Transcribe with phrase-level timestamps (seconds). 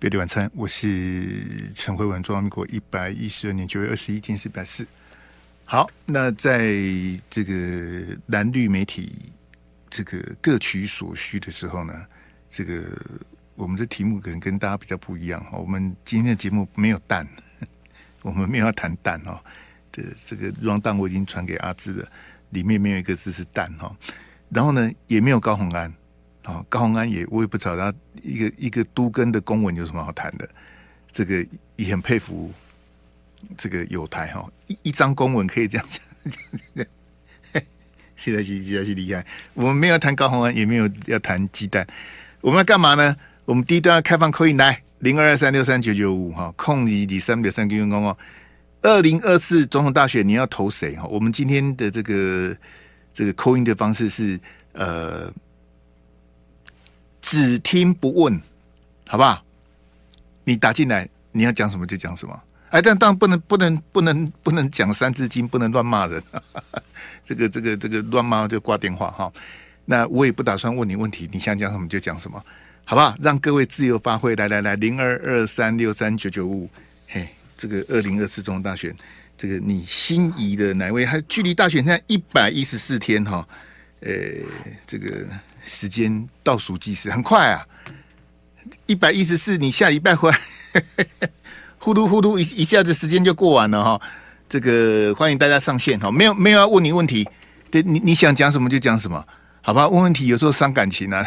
[0.00, 4.86] 别的晚餐，我是陈慧文，中华民国一百一十二年九月二十一，今天是百四。
[5.66, 6.74] 好，那在
[7.28, 9.30] 这个蓝绿媒体
[9.90, 12.06] 这个各取所需的时候呢，
[12.50, 12.82] 这个
[13.56, 15.58] 我们的题目可能跟大家比较不一样哈。
[15.58, 17.28] 我们今天的节目没有蛋，
[18.22, 19.38] 我们没有要谈蛋哦。
[19.92, 22.08] 这这个 rundown 我已经传给阿志了，
[22.48, 23.94] 里面没有一个字是蛋哈。
[24.48, 25.92] 然后呢，也没有高虹安。
[26.50, 30.48] 啊，高虹安也我也不知道他一个一个都根的公文有什么好谈的，
[31.12, 32.50] 这个也很佩服
[33.56, 36.84] 这个友台哈，一一张公文可以这样讲，
[38.16, 39.24] 现在是现在是厉害。
[39.54, 41.86] 我们没有谈高虹安，也没有要谈鸡蛋，
[42.40, 43.16] 我们要干嘛呢？
[43.44, 48.18] 我们第一段要开放 call in 来零二二三六三九九五哈，空你第三百三个员工哦。
[48.82, 51.04] 二零二四总统大选你要投谁哈？
[51.04, 52.56] 我们今天的这个
[53.14, 54.40] 这个 call in 的方式是
[54.72, 55.32] 呃。
[57.20, 58.40] 只听不问，
[59.06, 59.42] 好不好？
[60.44, 62.42] 你打进来，你要讲什么就讲什么。
[62.70, 66.22] 哎，但当然不能不能不能不能讲三字经，不能乱骂人。
[67.26, 69.32] 这个这个这个乱骂就挂电话哈。
[69.84, 72.42] 那我也不打算问你问题，你想讲什么就讲什么，
[72.84, 73.14] 好不好？
[73.20, 74.34] 让各位自由发挥。
[74.34, 76.68] 来来来，零二二三六三九九五。
[77.08, 78.96] 嘿，这个二零二四总统大选，
[79.36, 81.04] 这个你心仪的哪位？
[81.04, 83.46] 还距离大选现在一百一十四天哈。
[84.00, 84.10] 呃，
[84.86, 85.26] 这个。
[85.64, 87.66] 时间倒数计时很快啊，
[88.86, 90.38] 一百一十四，你下礼拜回来，
[91.78, 94.00] 呼噜呼噜一一下子时间就过完了哈。
[94.48, 97.28] 这个欢迎大家上线哈，没有没有要问你问题，
[97.70, 99.24] 对，你你想讲什么就讲什么，
[99.62, 99.88] 好吧？
[99.88, 101.24] 问问题有时候伤感情啊，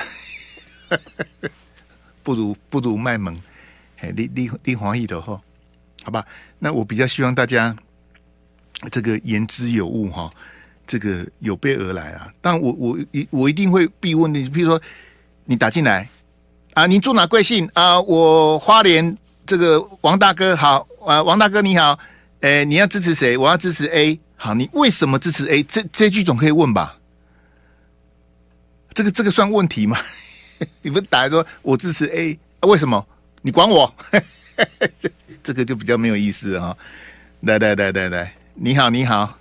[2.22, 3.40] 不如不如卖萌，
[4.00, 5.42] 哎，立立立黄一头哈，
[6.04, 6.26] 好吧？
[6.60, 7.76] 那我比较希望大家
[8.92, 10.30] 这个言之有物哈。
[10.86, 12.32] 这个有备而来啊！
[12.42, 14.82] 但我我一我一定会必问你，比如说
[15.46, 16.08] 你打进来
[16.74, 18.00] 啊，您住哪贵姓啊？
[18.02, 21.98] 我花莲这个王大哥好啊，王大哥你好，
[22.42, 23.38] 哎，你要支持谁？
[23.38, 24.20] 我要支持 A。
[24.36, 25.64] 好，你为什么支持 A？
[25.64, 26.98] 这这句总可以问吧？
[28.94, 29.98] 这个这个算问题吗？
[30.82, 33.06] 你不打来说我支持 A，啊，为什么？
[33.42, 33.94] 你管我？
[35.42, 36.78] 这个就比较没有意思哈，哦。
[37.42, 39.38] 来来来来来，你好你好。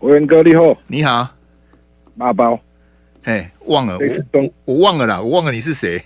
[0.00, 1.34] 文哥你好，你好，
[2.14, 2.60] 妈包，
[3.22, 6.00] 哎，忘了我我，我忘了啦，我忘了你是谁。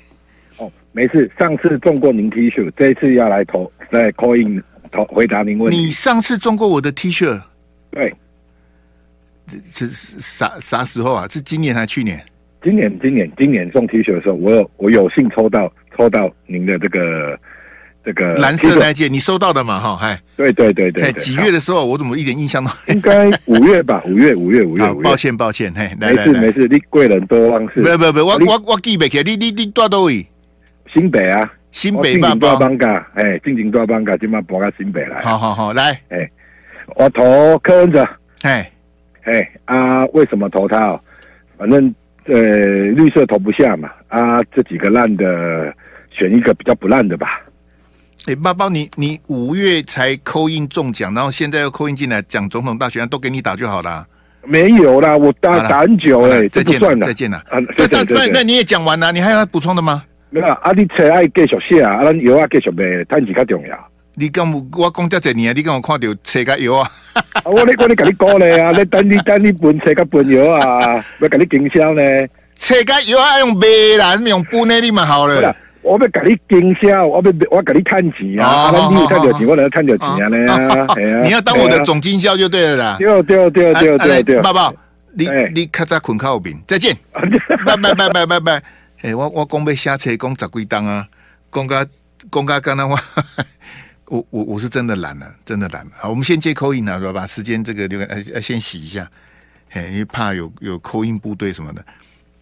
[0.57, 4.63] 哦，没事，上次中过您 T 恤，这一次要来投，来 call in
[4.93, 5.77] 投回答您问题。
[5.77, 7.41] 你上次中过我的 T 恤？
[7.91, 8.15] 对，
[9.73, 11.27] 这是啥啥时候啊？
[11.29, 12.25] 是今年还是去年？
[12.63, 17.39] 今年，今年，今年送 T 恤的时候，我有我有幸抽到抽到您的这个。
[18.05, 19.79] 这个蓝色那件你收到的嘛？
[19.79, 22.71] 哈，嗨，对对对对，几月的时候我怎么一点印象都？
[22.87, 24.95] 应该五月吧，五月五月五月。
[25.03, 27.83] 抱歉抱歉，嘿，没事没事，你贵人多忘事。
[27.83, 30.27] 不不不，我我我记不起来，你你你住哪位？
[30.95, 35.21] 新北啊，新北吧，大放假，哎，进行大放假，今晚搬到新北来。
[35.21, 36.31] 好好好，来，哎，
[36.95, 38.09] 我投柯文哲，
[38.43, 38.71] 哎
[39.25, 40.99] 哎啊，为什么投他？
[41.59, 41.95] 反正
[42.25, 42.39] 呃，
[42.93, 45.75] 绿色投不下嘛，啊，这几个烂的，
[46.11, 47.43] 选一个比较不烂的吧。
[48.29, 54.07] 哎，爸爸，你你五月才 call in 中奖，然后现在又 call in 进来讲总统大选，都给你打就好了。
[54.45, 57.39] 没有啦，我打打很久哎，再见了，再见了。
[57.49, 60.05] 啊，对对对，那那你也讲完了，你还要补充的吗？
[60.29, 63.89] 没有啊，你车爱继续写啊，咱油啊继续卖，赚钱较重要。
[64.15, 66.91] 你跟我讲这几年，你跟我看到车加油啊？
[67.45, 72.03] 我你我你跟你讲咧啊， 你等你等你搬车加搬油啊， 要跟你经销呢。
[72.57, 73.67] 车加油啊，用卖
[73.99, 75.57] 啦，用搬呢，你蛮好了。
[75.83, 78.71] 我要给你经销，我要我给你趁钱啊！
[78.91, 80.07] 你有探到钱，我来趁着钱
[80.49, 80.87] 啊！
[81.23, 82.97] 你要当我的总经销就对了啦。
[82.99, 84.73] 对对对对对对，爸爸，
[85.15, 86.97] 你你卡在困靠边，再见，
[87.65, 88.63] 拜拜拜拜拜拜。
[89.03, 91.07] 哎，我我讲要下车讲十几档啊，
[91.53, 91.89] 讲个
[92.31, 93.01] 讲个刚刚话，
[94.09, 95.93] 我我我是真的懒了，真的懒了。
[95.97, 99.09] 好，我们先接 call in 啊，把时间这个留呃先洗一下，
[99.71, 101.83] 嘿，因为怕有有 call in 部队什么的，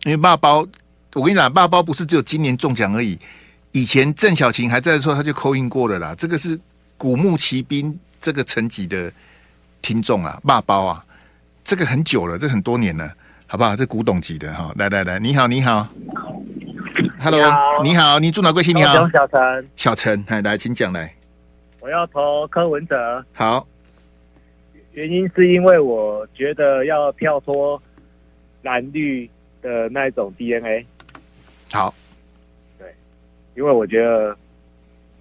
[0.05, 0.49] 因为爸爸。
[1.17, 3.19] 我跟你讲，爸包不是只有今年中奖而已。
[3.73, 6.15] 以前郑小琴还在的时候，他就 call in 过了啦。
[6.15, 6.61] 这个是
[6.99, 9.11] 古墓奇兵这个层级的
[9.81, 11.03] 听众啊，爸包啊，
[11.65, 13.11] 这个很久了，这很多年了，
[13.47, 13.75] 好不好？
[13.75, 14.71] 这古董级的哈。
[14.77, 15.89] 来来来，你好，你好
[17.19, 18.77] ，Hello，你好，你好，你住哪贵姓？
[18.77, 21.11] 你好，小陈，小陈，来来，请讲来。
[21.81, 23.25] 我要投柯文哲。
[23.35, 23.67] 好，
[24.93, 27.81] 原因是因为我觉得要跳脱
[28.61, 29.31] 蓝绿
[29.63, 30.85] 的那一种 DNA。
[31.73, 31.95] 好，
[32.79, 32.95] 对，
[33.55, 34.37] 因为我觉得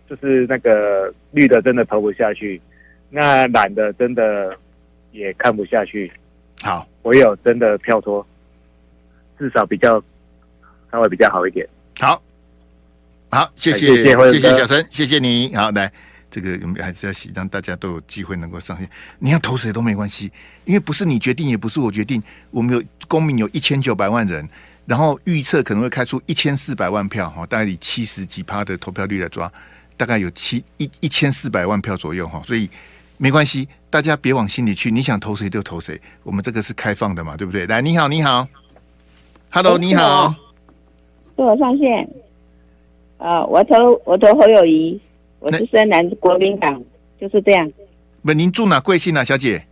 [0.10, 2.62] 就是那个绿的真的投不下去，
[3.10, 4.56] 那蓝的真的
[5.12, 6.12] 也看不下去。
[6.62, 8.26] 好，唯有真的跳脱，
[9.38, 10.02] 至少比较
[10.92, 11.68] 稍微比较好一点。
[12.00, 12.22] 好，
[13.30, 15.54] 好，谢谢谢谢小陈，谢谢你。
[15.56, 15.92] 好，来，
[16.32, 18.90] 这个我们还是要让大家都有机会能够上线。
[19.20, 20.32] 你要投谁都没关系，
[20.64, 22.22] 因为不是你决定，也不是我决定。
[22.52, 24.48] 我们有公民有一千九百万人，
[24.86, 29.52] 然后预测可能会开出一千四百万票哈，大概以七十几趴的投票率来抓，
[29.98, 32.70] 大概有七一一千四百万票左右哈，所以
[33.18, 36.00] 没关系，大家别往心里去，你想投谁就投谁。
[36.22, 37.66] 我们这个是开放的嘛，对不对？
[37.66, 38.48] 来，你好，你好
[39.50, 40.36] ，Hello，你好，
[41.36, 42.08] 是我上线。
[43.18, 45.00] 啊、哦，我投我投侯友宜，
[45.40, 46.84] 我是深南国民党，
[47.20, 47.72] 就是这样。
[48.22, 49.66] 不，您住哪贵姓啊，小姐？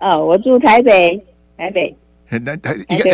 [0.00, 1.22] 哦，我住台北，
[1.56, 1.94] 台北。
[2.30, 3.10] 台台一个，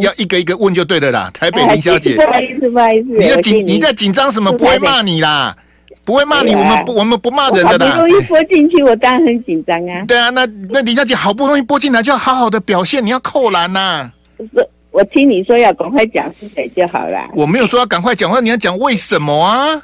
[0.00, 1.30] 要一个一个问就对了啦。
[1.32, 4.52] 台北林小姐，不好意思，不好意思，你在紧你在紧张什么？
[4.52, 5.56] 不会骂你啦，
[6.04, 7.86] 不会骂你，我们不我们不骂人的啦。
[7.86, 10.04] 好不容易拨进去，我当然很紧张啊。
[10.06, 14.10] 对啊，那那林小姐好不容易拨进来，就要好好的表现，你要扣篮呐。
[14.36, 14.68] 不是。
[14.90, 17.28] 我听你说要赶快讲是谁就好了。
[17.34, 19.82] 我没有说要赶快讲，话你要讲为什么啊？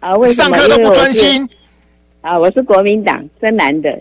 [0.00, 0.56] 啊，为什么？
[0.56, 1.46] 上课都不专心。
[2.22, 3.92] 啊，我是国民党深蓝的，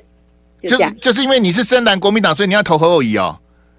[0.63, 0.77] 就。
[1.01, 3.37] 就，是因为你是深蓝国民党，所以你要投何友宜哦。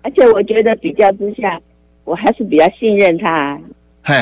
[0.09, 1.61] 而且我觉得比较之下，
[2.05, 3.61] 我还是比较信任他。
[4.03, 4.15] 嘿，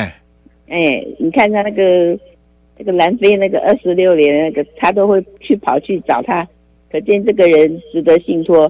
[0.67, 2.19] 哎，你看他那个
[2.77, 6.45] 那个南非那个二十六年那个，他都会去跑去找他，
[6.91, 8.69] 可见这个人值得信托。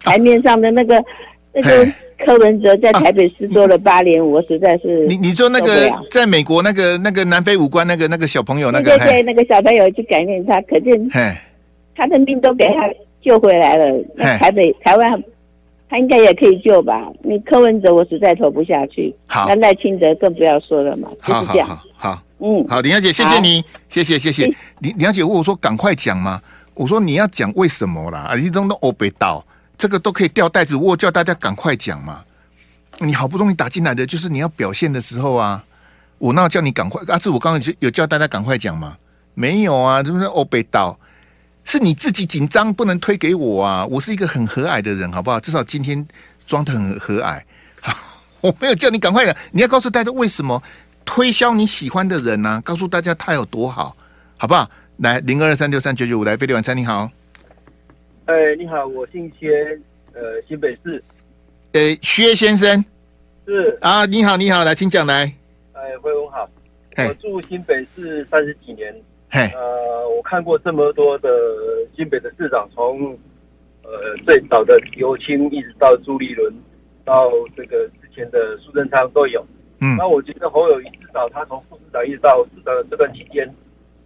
[0.00, 1.04] 台面上的那个、哦、
[1.54, 1.92] 那个。
[2.18, 11.10] 柯文哲在台北市做了八年，啊，我实在是你你说那个在美国那个那个南非武官那个那个小朋友那个对对，那个小朋友去感念他，可见
[11.94, 12.88] 他的命都给他
[13.20, 14.02] 救回来了。
[14.14, 15.22] 那台北台湾
[15.88, 17.08] 他应该也可以救吧？
[17.22, 21.68] 你柯文哲我实在投不下去，好，那赖清德更不要说了嘛，就是这样。
[21.68, 24.46] 好，好，好，嗯，好，林小姐，谢谢你，谢谢谢谢。
[24.80, 26.40] 林林小姐问我说赶快讲嘛，
[26.74, 28.30] 我说你要讲为什么啦？
[28.30, 29.44] 啊，你都都欧北岛。
[29.78, 32.22] 这个都可以掉袋子，我叫大家赶快讲嘛！
[32.98, 35.62] 你好不容易打进来的，就是你要表现的时候啊！
[36.16, 38.96] 我那叫你赶快，阿志，我刚刚有叫大家赶快讲吗？
[39.34, 40.24] 没有啊，是不是？
[40.24, 40.98] 欧北岛
[41.66, 43.84] 是你自己紧张，不能推给我啊！
[43.86, 45.40] 我是一个很和蔼的人，好不好？
[45.40, 46.06] 至少今天
[46.46, 47.42] 装的很和蔼。
[48.40, 50.62] 我没有叫你赶快的，你要告诉大家为什么
[51.04, 52.60] 推销你喜欢的人呢、啊？
[52.64, 53.96] 告诉大家他有多好，
[54.36, 54.70] 好不好？
[54.98, 57.10] 来，零二三六三九九五，来，飞利晚餐，你好。
[58.26, 59.76] 哎，你好，我姓薛，
[60.12, 61.02] 呃，新北市。
[61.72, 62.84] 呃，薛先生。
[63.44, 65.24] 是啊，你好，你好，来，请讲来。
[65.72, 66.48] 哎，辉文好。
[66.96, 68.94] 我住新北市三十几年。
[69.30, 69.40] 嘿。
[69.54, 71.28] 呃，我看过这么多的
[71.94, 73.10] 新北的市长，从
[73.82, 76.52] 呃最早的刘青，一直到朱立伦，
[77.04, 79.44] 到这个之前的苏贞昌都有。
[79.80, 79.96] 嗯。
[79.96, 83.48] 那我觉得侯友谊至少他从副市长一直到市长的这段期间，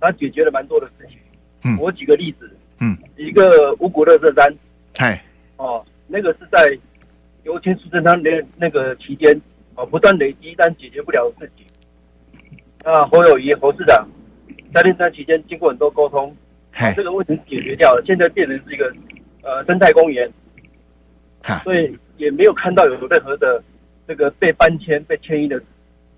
[0.00, 1.18] 他解决了蛮多的事情。
[1.64, 1.78] 嗯。
[1.78, 2.50] 我举个例子。
[2.82, 4.50] 嗯，一个五股垃圾山，
[4.96, 5.22] 嗨，
[5.58, 6.74] 哦，那个是在
[7.42, 9.38] 尤青苏贞昌那那个期间，
[9.74, 11.66] 哦，不断累积，但解决不了的事情。
[12.82, 14.08] 那侯友谊侯市长
[14.72, 16.34] 在那段期间经过很多沟通，
[16.96, 18.92] 这个问题解决掉了，现在变成是一个
[19.42, 20.30] 呃生态公园，
[21.64, 23.62] 所以也没有看到有任何的
[24.06, 25.60] 这个被搬迁、被迁移的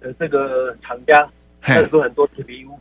[0.02, 1.28] 呃这个厂家，
[1.60, 2.78] 还有说很多铁皮屋。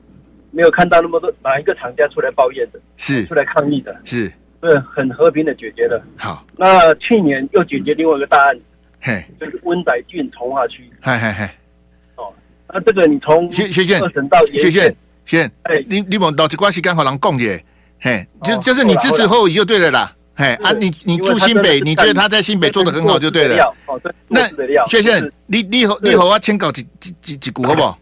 [0.54, 3.26] 没有看到那么多哪一个厂家出来抱怨的，是。
[3.26, 4.30] 出来抗议的，是，
[4.60, 6.06] 对，很和平的解决了。
[6.18, 8.60] 好，那去年又解决另外一个大案，
[9.00, 11.50] 嘿，就是温仔郡从化区，嘿嘿嘿，
[12.18, 12.34] 哦，
[12.68, 14.94] 那这个你从二审到学县
[15.26, 17.64] 县，哎，你你们老几关系刚好能共耶，
[18.00, 23.76] 嘿，就就是你支持侯友宜就对了啦，嘿啊，你你住新北，你觉得他在新北做的很好就对了，
[24.28, 24.50] 那
[24.88, 27.98] 薛县，你你和你和我签稿几几几几股好不好？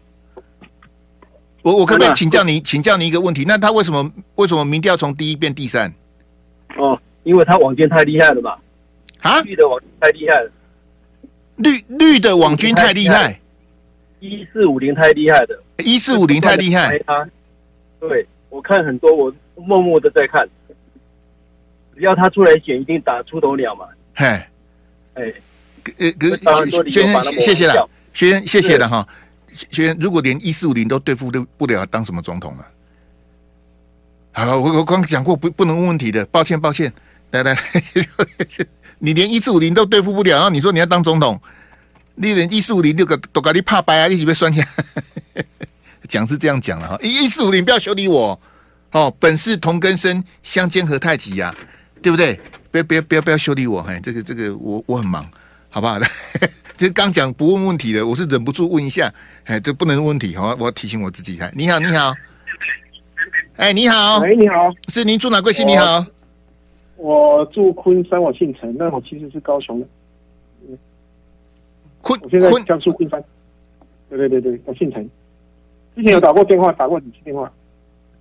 [1.62, 3.44] 我我可不可以请教你，请教你一个问题？
[3.46, 5.92] 那他为什么为什么民调从第一变第三？
[6.78, 8.54] 哦，因为他网军太厉害了嘛。
[9.20, 9.42] 啊？
[9.42, 10.50] 绿的网军太厉害了。
[11.56, 13.38] 绿绿的网军太厉害。
[14.20, 15.58] 一四五零太厉害的。
[15.78, 16.98] 一四五零太厉害。
[17.00, 17.28] 他，
[17.98, 20.48] 对，我看很多，我默默的在看。
[21.94, 23.86] 只要他出来选，一定打出头鸟嘛。
[24.14, 24.26] 嘿，
[25.14, 25.32] 哎，
[25.98, 26.10] 呃，
[26.88, 29.06] 先生，谢谢了，先谢谢了哈。
[29.70, 32.66] 先，如果连一四五零都对付不了，当什么总统了？
[34.32, 36.92] 好，我我刚讲过不不能问问题的，抱歉抱歉。
[37.32, 37.56] 来来，
[38.98, 41.40] 你连一四五零都对付不了，然后你说你要当总统，
[42.20, 44.66] 你连一四五零六个都搞你怕白啊，一起被拴起来。
[46.06, 48.38] 讲是这样讲了哈，一四五零不要修理我
[48.92, 51.56] 哦，本是同根生，相煎何太急呀、啊，
[52.02, 52.38] 对不对？
[52.70, 55.26] 不要不要不要不要修理我，嘿，这个这个我我很忙，
[55.70, 55.98] 好不好？
[56.76, 59.12] 其实刚讲不问问题的，我是忍不住问一下，
[59.44, 61.38] 哎，这不能问问题，好，我要提醒我自己。
[61.54, 62.14] 你好，你好，
[63.56, 65.66] 哎，你好，喂，你好，是您住哪贵姓？
[65.66, 66.04] 你好，
[66.96, 69.86] 我住昆山，我姓陈，那我其实是高雄的。
[72.02, 73.22] 昆，我现在江苏昆山。
[74.08, 75.08] 对对对对，我姓陈。
[75.94, 77.50] 之前有打过电话，打过几次电话？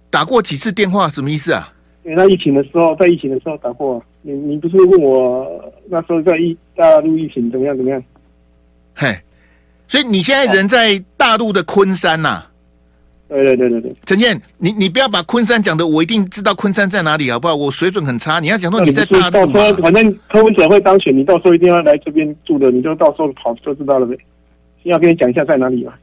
[0.09, 1.09] 打过几次电话？
[1.09, 1.74] 什么意思啊？
[2.03, 4.03] 对，那疫情的时候，在疫情的时候打过。
[4.21, 8.03] 你你不是问我那时候在疫大陆疫情怎么样怎么样？
[8.93, 9.17] 嘿，
[9.88, 12.49] 所以你现在人在大陆的昆山呐、啊？
[13.29, 13.95] 对对对对对。
[14.05, 17.55] 陈燕，你你不要把昆山讲的，我一定知道昆山在哪里，好不好？
[17.55, 18.39] 我水准很差。
[18.39, 24.17] 你要讲说你在大陆，到时候反正柯文哲会当选，你到时候一定要来这边住的，你就到时候跑就知道了呗。
[24.83, 25.98] 先要跟你讲一下在哪里吧。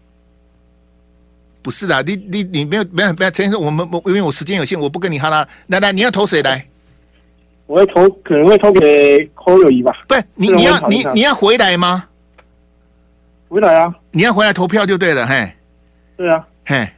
[1.63, 5.47] 不是的，你你你没有没有没有，陈先生，我们我因为我时间有限，我不跟你哈拉。
[5.67, 6.65] 来来，你要投谁来？
[7.67, 9.93] 我会投，可能会投给侯友谊吧。
[10.07, 12.05] 对，你你要你你要回来吗？
[13.49, 13.95] 回来啊！
[14.11, 15.53] 你要回来投票就对了，嘿。
[16.17, 16.89] 对啊，嘿。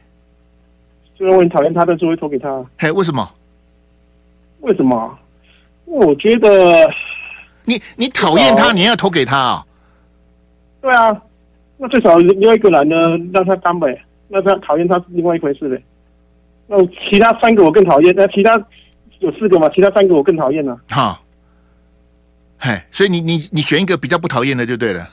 [1.19, 2.65] 虽然我很讨厌他，但是会投给他。
[2.77, 3.29] 嘿，为什么？
[4.61, 5.19] 为什么？
[5.85, 6.89] 因为我觉得
[7.65, 9.65] 你你讨厌他，你要投给他啊？
[10.81, 11.21] 对啊，
[11.77, 12.95] 那最少另外一个男的
[13.33, 14.01] 让他当呗。
[14.29, 15.83] 那他讨厌他是另外一回事呗。
[16.67, 16.77] 那
[17.09, 18.55] 其他三个我更讨厌，那其他
[19.19, 19.67] 有四个嘛？
[19.75, 20.79] 其他三个我更讨厌呢。
[20.89, 21.21] 好，
[22.59, 25.05] 嘿，所以你你你选一个比较不讨厌的就对了。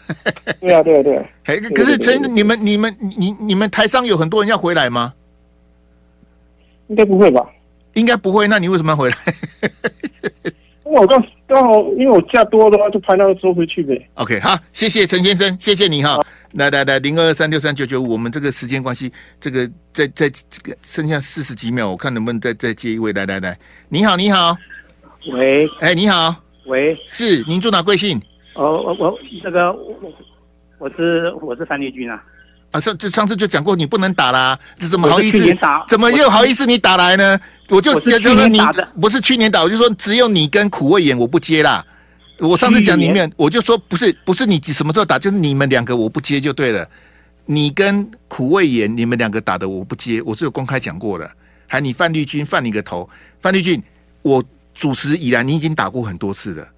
[0.60, 1.24] 对啊，对啊，对啊。
[1.44, 5.12] 嘿，可是真的，你们你们你你们台上有很多人要回来吗？
[6.88, 7.44] 应该不会吧？
[7.94, 8.46] 应该不会。
[8.46, 9.16] 那你为什么要回来？
[10.84, 14.08] 因为我刚刚好，因为我假多的话，就拍那个时候回去呗。
[14.14, 16.20] OK，好，谢谢陈先生，谢谢你哈。
[16.52, 23.12] 来来来，零二二三六三九九五，我们这个时间关系，这个在在这个剩下四十几秒，我看能不能再再接一位。
[23.12, 24.56] 来来来，你好，你好，
[25.32, 26.34] 喂，哎，你好，
[26.66, 28.20] 喂，是您住哪贵姓？
[28.54, 29.94] 哦，我我那个我
[30.78, 32.22] 我是我是范丽君啊。
[32.76, 35.38] 啊，上这上次就讲过，你不能打啦，这怎么好意思？
[35.88, 37.38] 怎么又好意思你打来呢？
[37.68, 38.60] 我就觉得你
[39.00, 41.84] 不是去年打，我就说只有你跟苦味演我不接啦。
[42.38, 46.86] 我上次讲里面，我就说不是不是你什么时候打，就是你们两个我不接就对了。
[47.46, 51.30] 你跟苦味妍你们两个打的我不接，我是有公开讲过的。
[51.66, 53.08] 还你范绿军犯你个头，
[53.40, 53.82] 范绿军，
[54.22, 56.68] 我主持以来你已经打过很多次了。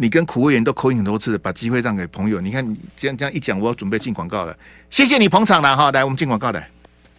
[0.00, 2.40] 你跟苦味员都扣音很多次，把机会让给朋友。
[2.40, 4.56] 你看你这样这样一讲，我要准备进广告了。
[4.90, 6.70] 谢谢你捧场了哈，来我们进广告来。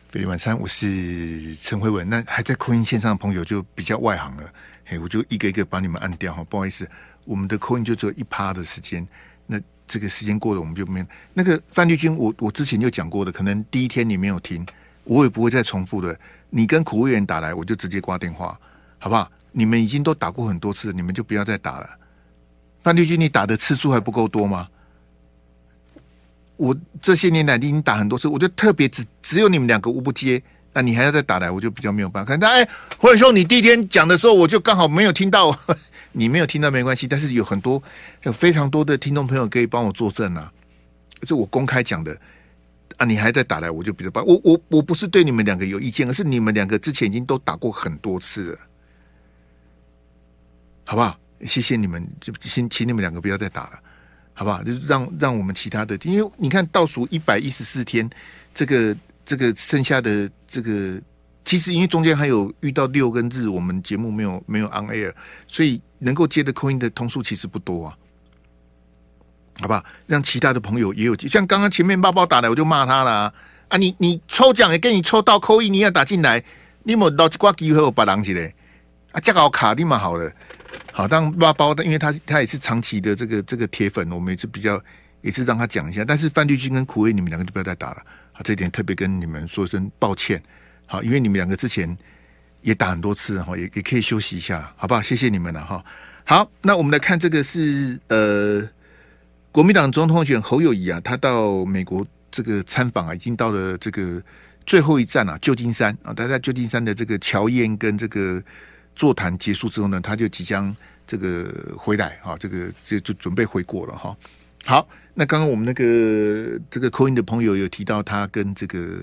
[0.08, 2.10] 飞利晚餐，我是陈慧文。
[2.10, 4.44] 那还在扣音线上的朋友就比较外行了，
[4.86, 6.90] 嘿，我就一个一个把你们按掉哈，不好意思。
[7.26, 9.06] 我们的扣音就只有一趴的时间，
[9.46, 12.16] 那这个时间过了，我们就没那个范绿军。
[12.16, 14.66] 我我之前就讲过的，可能第一天你没有听，
[15.04, 16.18] 我也不会再重复的。
[16.50, 18.58] 你跟苦味员打来，我就直接挂电话，
[19.00, 19.30] 好不好？
[19.52, 21.90] 你们已经都打过很多次，你们就不要再打了。
[22.90, 24.68] 范绿军，你打的次数还不够多吗？
[26.58, 30.42] 我这些年来已经打很多次，我就特别只只有你们两个无不接，
[30.74, 32.36] 那你还要再打来，我就比较没有办法。
[32.36, 32.68] 看，哎，
[32.98, 35.56] 或者说你第一天讲的时候，我就刚好没有听到。
[36.12, 37.82] 你没有听到没关系，但是有很多
[38.24, 40.52] 有非常多的听众朋友可以帮我作证啊，
[41.22, 42.20] 这我公开讲的
[42.98, 44.26] 啊，你还在打来，我就比较棒。
[44.26, 48.60] 我我我不是对你们两个有意见，而是你们两个之前已经都打过很多次了，
[50.84, 51.16] 好不好？
[51.46, 53.80] 谢谢你们，就先请你们两个不要再打了，
[54.34, 54.64] 好不好？
[54.64, 58.10] 就是让让我们其他的，因为你看倒数一百一十四天，
[58.54, 61.00] 这个这个剩下的这个。
[61.46, 65.12] 其实因为中间还有遇到六跟日，我们节目没有没有 on air，
[65.48, 67.98] 所以能够接的 call in 的通数其实不多啊，
[69.62, 69.84] 好吧？
[70.06, 73.34] 让其他的朋友也有，像刚刚前面包包打来，我就骂他了
[73.68, 73.78] 啊！
[73.78, 76.44] 你你抽奖也给你抽到 call in，你要打进来，
[76.84, 78.54] 你没老几挂机会我把狼起来
[79.14, 79.20] 啊！
[79.20, 80.32] 这个卡立马好了，
[80.92, 84.82] 好，当包包的，因为他他也是长期的这个这个铁粉，我们也是比较
[85.22, 86.04] 也是让他讲一下。
[86.04, 90.42] 但是范绿军跟苦味，你们两个就不要再打了，好，这一点特别跟你们说声抱歉。
[90.86, 91.98] 好，因为你们两个之前
[92.62, 95.02] 也打很多次哈，也也可以休息一下，好不好？
[95.02, 95.84] 谢谢你们了哈。
[96.26, 98.68] 好，那我们来看这个是呃，
[99.52, 104.22] 国民党总统选侯友谊啊，他到美国这个参访啊，已经到了这个
[104.66, 106.14] 最后一站啊，旧金山啊。
[106.14, 108.42] 他在旧金山的这个乔宴跟这个
[109.00, 110.76] 座谈结束之后呢，他就即将
[111.08, 114.16] 这个回来啊，这个就就准备回国了哈。
[114.66, 119.00] 好，那刚刚我们那个这个 Coin 的朋友有提到他跟这个。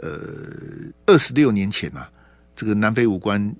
[0.00, 0.12] 呃，
[1.06, 2.08] 二十六年前啊，
[2.54, 3.52] 这个南非武官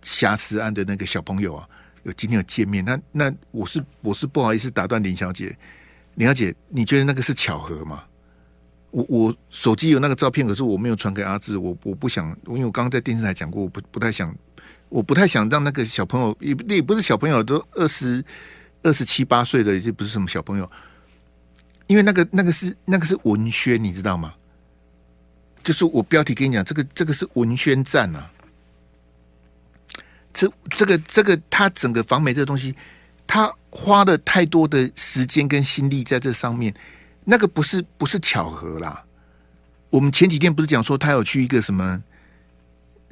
[0.00, 1.68] 瑕疵案的那个小朋友啊，
[2.04, 2.82] 有今天有见面。
[2.82, 5.54] 那那我是我是不好意思打断林小姐，
[6.14, 8.02] 林小姐，你觉得那个是巧合吗？
[8.92, 11.58] 我我手机有那个照片，可是我没有传给阿志。
[11.58, 14.34] 我我不想，因为我刚刚在电视台讲过，我不不太想，
[14.94, 18.24] 我不太想让那个小朋友也也不是小朋友，都二十
[18.84, 20.70] 二十七八岁的，也不是什么小朋友，
[21.88, 24.32] 因为那个那个是那个是文宣，你知道吗？
[25.64, 28.30] 就是我标题跟你讲，这个这个是文宣战啊，
[30.32, 32.72] 这这个这个他整个访美这个东西，
[33.26, 36.72] 他花了太多的时间跟心力在这上面，
[37.24, 39.04] 那个不是不是巧合啦。
[39.90, 42.00] 我们前几天不是讲说他有去一个什么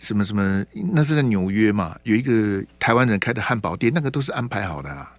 [0.02, 5.16] 什么什么，那是在纽约嘛，有一个台湾人开的汉堡店，那个都是安排好的啊。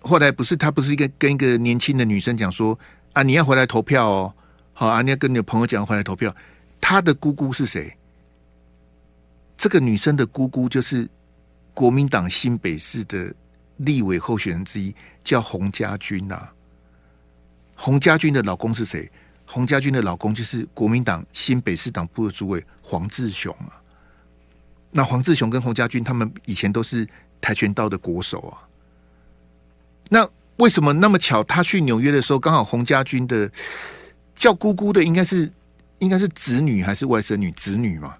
[0.00, 2.78] 后来不是他不是一个跟一个年轻的女生讲说
[3.12, 4.32] 啊，你要回来投票哦，
[4.72, 6.34] 好啊，你要跟你的朋友讲回来投票。
[6.80, 7.92] 他的姑姑是谁？
[9.58, 11.08] 这个女生的姑姑就是
[11.74, 13.34] 国民党新北市的
[13.78, 16.52] 立委候选人之一，叫洪家军呐、啊。
[17.74, 19.10] 洪家军的老公是谁？
[19.50, 23.82] 洪家军的老公就是国民党新北市党部的主委黄志雄啊。
[24.92, 27.06] 那黄志雄跟洪家军他们以前都是
[27.40, 28.62] 跆拳道的国手啊。
[30.08, 30.28] 那
[30.58, 31.42] 为什么那么巧？
[31.42, 33.50] 他去纽约的时候，刚好洪家军的
[34.36, 35.50] 叫姑姑的应该是
[35.98, 37.50] 应该是子女还是外甥女？
[37.52, 38.14] 子女嘛。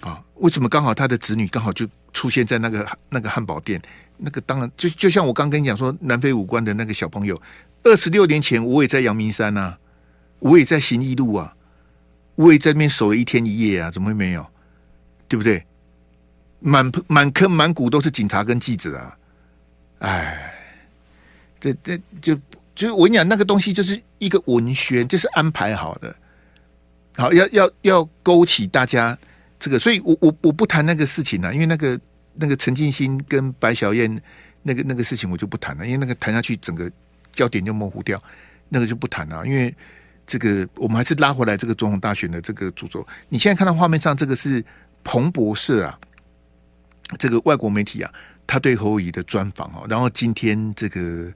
[0.00, 3.80] 啊，为什么刚好他的子女刚好就出现在那个那个汉堡店？
[4.16, 7.40] 那个当然就就像我刚跟你讲说，南非武官的那个小朋友，
[7.82, 9.78] 二十六年前我也在阳明山呐、啊。
[10.38, 11.56] 我也在行义路啊，
[12.34, 14.46] 我也在那边守了一天一夜啊，怎么会没有？
[15.26, 15.64] 对不对？
[16.60, 19.18] 满满坑满谷都是警察跟记者啊！
[19.98, 20.54] 哎，
[21.58, 22.34] 这这就
[22.74, 26.14] 就是我跟你讲，那个东西就是一个文宣，就是安排好的，
[27.16, 29.18] 好要要要勾起大家
[29.58, 32.00] 这个，所以我我我不谈那个事情了、啊，因为那个
[32.34, 34.22] 那个陈进兴跟白小燕
[34.62, 36.90] 那个那个事情我就不谈了，因为那个谈下去整个
[37.32, 38.22] 焦点就模糊掉，
[38.68, 39.74] 那个就不谈了，因为。
[40.26, 43.06] 这个我们还是拉回来这个总统大选的这个主轴。
[43.28, 44.64] 你现在看到画面上这个是
[45.02, 45.98] 彭博社啊，
[47.18, 48.10] 这个外国媒体啊，
[48.46, 51.30] 他对侯友的专访哦，然后今天这个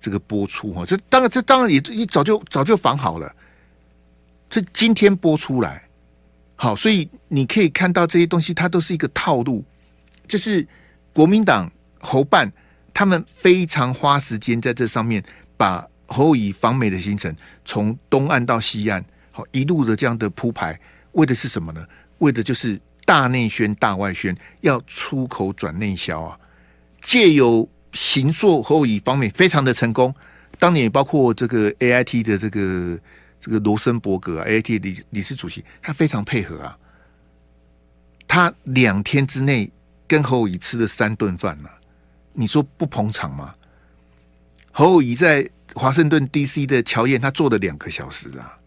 [0.00, 3.32] 这个播出哈，这当然这当然也也早就早就访好了，
[4.50, 5.84] 这今天播出来，
[6.56, 9.64] 好，所以你可以看到这些东西，它都是一个套路，
[10.26, 10.66] 就是
[11.12, 11.70] 国民党
[12.00, 12.52] 侯办
[12.92, 15.22] 他们非常花时间在这上面
[15.56, 15.86] 把。
[16.06, 20.78] 侯友宜访美的行程，从东岸到西岸，好一路的这样的铺排，
[21.12, 21.86] 为的是什么呢？
[22.18, 26.38] 为的就是大内宣、大外宣，要出口转内销啊！
[27.00, 30.14] 借由行硕侯友宜访美，非常的成功。
[30.58, 32.98] 当年也包括这个 A I T 的这个
[33.40, 36.76] 这个罗森伯格，A I T 理理事主席，他非常配合啊。
[38.28, 39.70] 他两天之内
[40.06, 41.68] 跟侯乙吃了三顿饭呢，
[42.34, 43.54] 你说不捧场吗？
[44.70, 45.48] 侯乙在。
[45.74, 46.66] 华盛顿 D.C.
[46.66, 48.58] 的乔宴，他做了两个小时啊！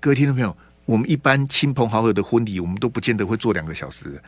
[0.00, 4.20] 各位听众朋友，我们一般亲朋好友的婚礼，我们都不见得会做两个小时。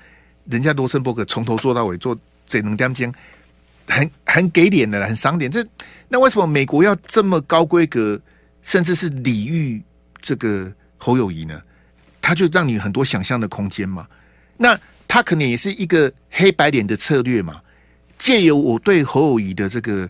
[0.46, 3.12] 人家罗森伯格从头做到尾，做这能两间，
[3.86, 5.50] 很很给脸的，很赏脸。
[5.50, 5.64] 这
[6.08, 8.18] 那为什么美国要这么高规格，
[8.62, 9.82] 甚至是礼遇
[10.20, 11.60] 这个侯友宜呢？
[12.22, 14.06] 他就让你很多想象的空间嘛。
[14.56, 17.60] 那他可能也是一个黑白脸的策略嘛，
[18.16, 20.08] 借由我对侯友宜的这个。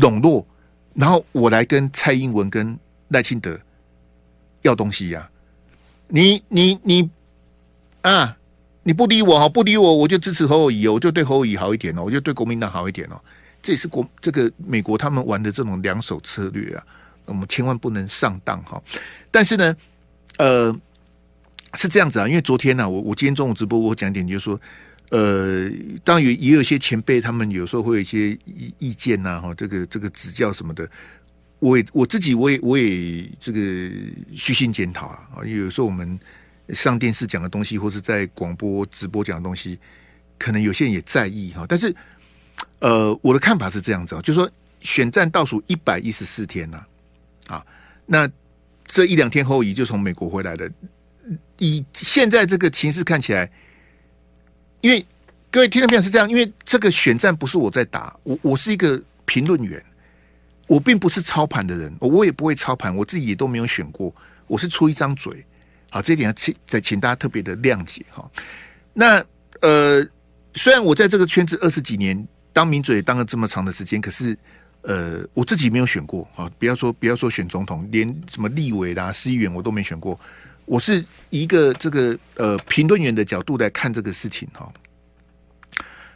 [0.00, 0.46] 笼络，
[0.94, 3.58] 然后我来跟蔡英文跟赖清德
[4.62, 5.28] 要东西呀、
[6.08, 7.10] 你你你
[8.02, 8.36] 啊！
[8.84, 13.20] 你不理我哈，不理我，我就支持侯友宜，我就对侯友宜好一点哦，我就对国民党好一点哦。
[13.62, 16.82] 这也是国这个美国他们玩的这种两手策略啊，
[17.26, 18.82] 我们千万不能上当哈。
[19.30, 19.76] 但是呢，
[20.38, 20.74] 呃，
[21.74, 24.58] 是这样子啊，因为昨天呢、我我今天中午直播，我讲一点就是说。
[25.10, 25.70] 呃，
[26.04, 30.86] 当然也有一些前辈，他们有时候会有一些意意见呐，哈，这个这个指教什么的，
[31.60, 33.60] 我也我自己我也我也这个
[34.36, 36.20] 虚心检讨啊，因为有时候我们
[36.74, 39.78] 上电视讲的东西，或是在广播直播讲的东西，
[40.38, 41.64] 可能有些人也在意哈。
[41.66, 41.94] 但是，
[42.80, 44.50] 呃，我的看法是这样子啊，就是说
[44.82, 46.84] 选战倒数一百一十四天呐，
[47.46, 47.64] 啊，
[48.04, 48.28] 那
[48.84, 50.70] 这一两天后，已就从美国回来的，
[51.56, 53.50] 以现在这个情势看起来。
[54.80, 55.04] 因为
[55.50, 59.82] 各位听众朋友是这样，因为这个选战不是我在打，我我是一个评论员，
[60.66, 64.14] 我并不是操盘的人，我也不会操盘，我自己也都没有选过，
[64.46, 65.44] 我是出一张嘴，
[65.90, 68.30] 好，这一点请再请大家特别的谅解哈。
[68.92, 69.24] 那
[69.60, 70.06] 呃，
[70.54, 74.38] 虽然我在这个圈子二十几年，当名嘴当了这么长的时间，可是
[74.82, 80.18] 呃，我自己没有选过啊，不要说不要说选总统，连什么立委啦、市议员我都没选过。
[80.68, 84.70] 我是一个这个呃评论员的角度来看这个事情哈。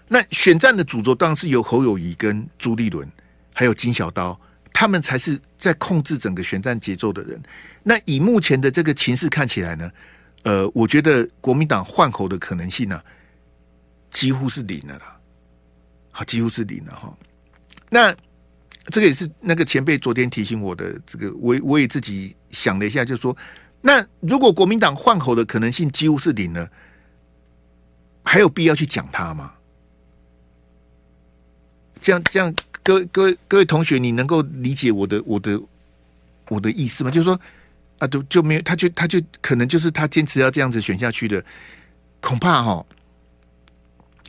[0.07, 3.11] 那选战的主轴当然是由侯友谊跟朱立伦
[3.55, 4.39] 还有金小刀，
[4.71, 7.43] 他们才是在控制整个选战节奏的人。
[7.83, 9.91] 那以目前的这个情势看起来呢，
[10.43, 13.03] 呃，我觉得国民党换侯的可能性呢、
[14.11, 15.17] 几乎是零了啦，
[16.11, 17.17] 好，几乎是零了哈。
[17.89, 18.15] 那
[18.91, 23.35] 这个也是那个前辈昨天提醒我的，这个我我也自己想了一下，就是说。
[23.83, 26.69] 那如果国民党换口的可能性几乎是零呢？
[28.25, 29.53] 还有必要去讲他吗？
[32.01, 35.61] 这样这样，各位各位各位同学，你能够理解我的我的
[36.49, 37.11] 我的意思吗？
[37.11, 37.39] 就是说
[37.99, 41.45] 啊，就就没有，他就他就可能就是他坚持要这样子选下去的，
[42.21, 42.87] 恐怕哈，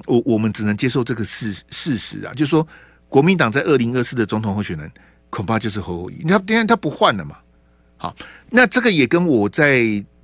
[0.08, 2.68] 我我们只能接受这个事事实啊，就是说
[3.08, 4.92] 国民党在二零二四的总统候选人
[5.30, 7.38] 恐怕就是侯友宜，他今天他不换了嘛？
[8.04, 8.13] 好，
[8.50, 9.82] 那这个也跟我在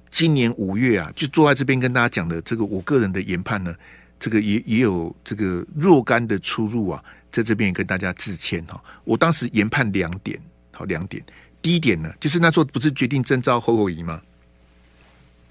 [0.10, 3.74] 今年五月啊，就坐在这边跟大家讲的这个我个人的研判呢，
[4.20, 7.02] 这个也也有这个若干的出入啊。
[7.32, 10.38] 在这边也跟大家致歉哈，我当时研判两点，
[10.72, 11.24] 好两点。
[11.62, 14.20] 第一点呢，就是那时候不是决定征召侯友宜吗？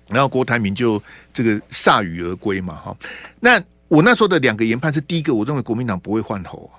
[0.08, 2.96] 然后郭台铭就这个铩羽而归嘛，哈。
[3.40, 6.76] 那我那时候的两个研判是：第一个，我认为国民党不会换侯啊。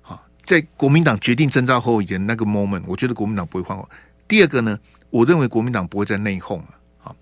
[0.00, 3.88] 好，在国民党决定征召侯友宜的那个 moment，我觉得国民党不会换侯。
[4.28, 4.78] 第二个呢，
[5.10, 6.64] 我认为国民党不会再内讧了。
[6.98, 7.16] 好，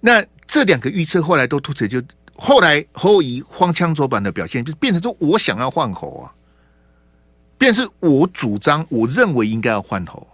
[0.00, 2.00] 那这两个预测后来都突出就。
[2.42, 6.32] 后来侯友宜荒腔走板的表现，就变成说我想要换侯啊，
[7.58, 10.26] 便是我主张，我认为应该要换侯。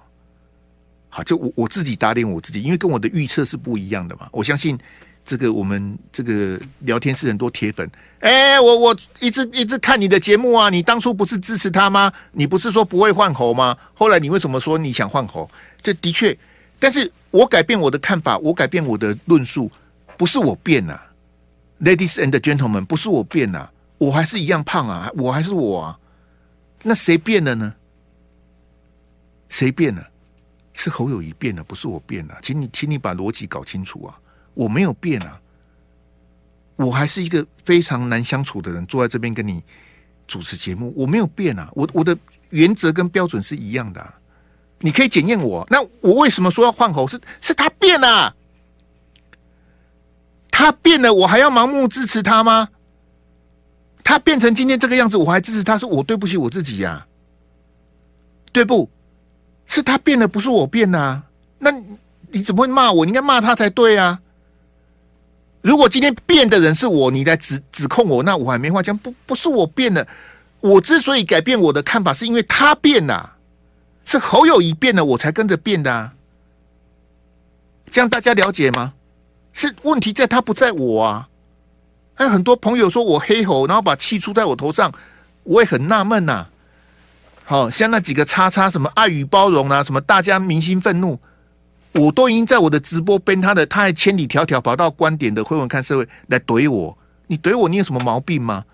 [1.09, 4.29] 好，就我我自己打脸我自己，因为跟我的预测是不一样的嘛。
[4.31, 4.79] 我相信
[5.25, 12.13] 这个我们这个聊天室很多铁粉，哎、我我一直一直看你的节目啊，你当初不是支持他吗？
[12.31, 13.77] 你不是说不会换侯吗？
[13.95, 15.51] 后来你为什么说你想换侯？
[15.87, 16.37] 这的确，
[16.81, 19.71] 但是我改变我的看法，我改变我的论述，
[20.17, 21.01] 不是我变啊。
[21.81, 23.69] Ladies and gentlemen，不是我变呐，
[23.99, 25.99] 我还是一样胖啊，我还是我啊。
[26.83, 27.73] 那谁变了呢？
[29.49, 30.05] 谁变了？
[30.73, 32.37] 是侯友谊变了，不是我变了。
[32.43, 34.19] 请你，请你把逻辑搞清楚啊！
[34.55, 35.41] 我没有变啊，
[36.75, 39.63] 我还是一个非常难相处的人，坐在这边跟你
[40.27, 41.71] 主持节目，我没有变啊。
[41.75, 42.19] 我我的
[42.51, 44.15] 原则跟标准是一样的。
[44.81, 47.09] 你可以检验我，那我为什么说要换侯？
[47.09, 48.35] 是是他变了。
[50.51, 52.69] 他变了，我还要盲目支持他吗？
[54.03, 57.07] 他变成今天这个样子，我还支持他，是我对不起我自己呀、
[58.53, 58.89] 对不？
[59.67, 61.25] 是他变了，不是我变啊。
[61.59, 61.71] 那
[62.31, 63.05] 你怎么会骂我？
[63.05, 64.21] 你应该骂他才对啊！
[65.61, 68.97] 如果今天变的人是我，你来指指控我，那我还没话讲。
[68.97, 70.07] 不，不是我变了。
[70.61, 73.36] 我之所以改变我的看法，是因为他变了，
[74.07, 76.15] 是侯友一变了，我才跟着变的啊。
[77.91, 78.95] 这样大家了解吗？
[79.53, 81.29] 是问题在他不在我啊！
[82.15, 84.93] 还有很多朋友说我黑猴，然后把气出在我头上，
[85.45, 86.47] 我也很纳闷呐。
[87.45, 91.19] 好像那几个叉叉什么爱与包容啊，什么大家明星愤怒，
[91.93, 98.65] 我都已经在我的直播编他的，他还千里迢迢跑到观点的会文看社会来怼我，你怼我你有什么毛病吗？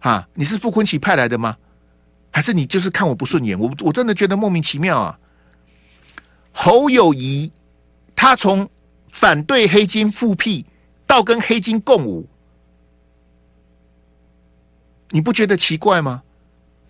[0.00, 1.56] 哈，你是傅崐萁派来的吗？
[2.30, 3.58] 还是你就是看我不顺眼？
[3.58, 5.18] 我我真的觉得莫名其妙啊！
[6.52, 7.52] 侯友谊，
[8.14, 8.68] 他从。
[9.12, 10.64] 反对黑金复辟，
[11.04, 12.26] 到跟黑金共舞，
[15.10, 16.22] 你不觉得奇怪吗？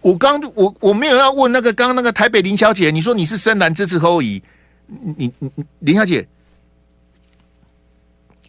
[0.03, 4.42] 我刚我我没有要问那个刚刚那个台北林小姐，你说你是深蓝支持侯友谊，
[4.87, 6.29] 你你林小姐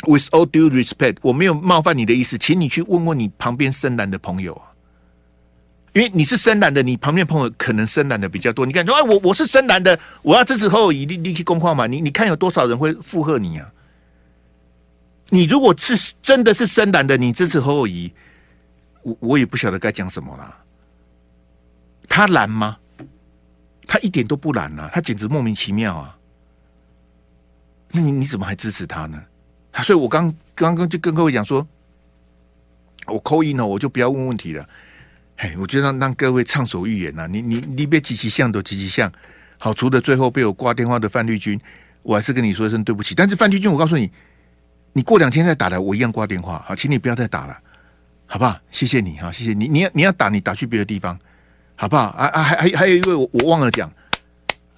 [0.05, 4.70] ，with all due respect，我没有冒犯你的意思，请你去问问你旁边深蓝的朋友啊。
[5.93, 8.65] 因为你是深蓝的，你旁边朋友可能深蓝的比较多。
[8.65, 11.85] 你敢说，哎，我我是深蓝的，我要支持侯友宜，你你去公话嘛？
[11.85, 13.69] 你你看有多少人会附和你啊？
[15.29, 18.13] 你如果是真的是深蓝的，你支持侯友宜，
[19.03, 20.57] 我我也不晓得该讲什么了。
[22.07, 22.77] 他蓝吗？
[23.85, 26.17] 他一点都不蓝啊，他简直莫名其妙啊！
[27.91, 29.21] 那你你怎么还支持他呢？
[29.83, 31.67] 所以我刚刚刚就跟各位讲说，
[33.07, 34.65] 我 call in 了，我就不要问问题了。
[35.41, 37.27] 哎，我就让让各位畅所欲言呐、啊！
[37.27, 39.11] 你你你别极其像都极其像。
[39.57, 41.59] 好，除了最后被我挂电话的范绿军，
[42.03, 43.15] 我还是跟你说一声对不起。
[43.15, 44.11] 但是范绿军，我告诉你，
[44.93, 46.63] 你过两天再打来，我一样挂电话。
[46.67, 47.57] 好，请你不要再打了，
[48.27, 48.55] 好不好？
[48.69, 49.67] 谢谢你哈，谢谢你。
[49.67, 51.19] 你要你要打，你打去别的地方，
[51.75, 52.03] 好不好？
[52.09, 53.91] 啊啊，还还还有一位，我我忘了讲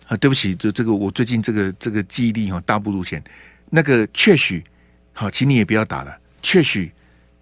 [0.07, 3.21] 啊，对不起，这这个我最近这个这个记忆力哈大不如前。
[3.69, 4.63] 那个确许，
[5.11, 6.17] 好，请你也不要打了。
[6.41, 6.89] 确许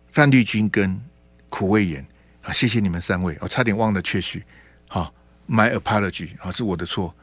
[0.10, 1.00] 范绿军跟
[1.50, 2.04] 苦味言。
[2.44, 4.44] 啊，谢谢你们三位，我差点忘了确许，
[4.88, 5.14] 好
[5.48, 7.14] ，my apology，啊，是我的错，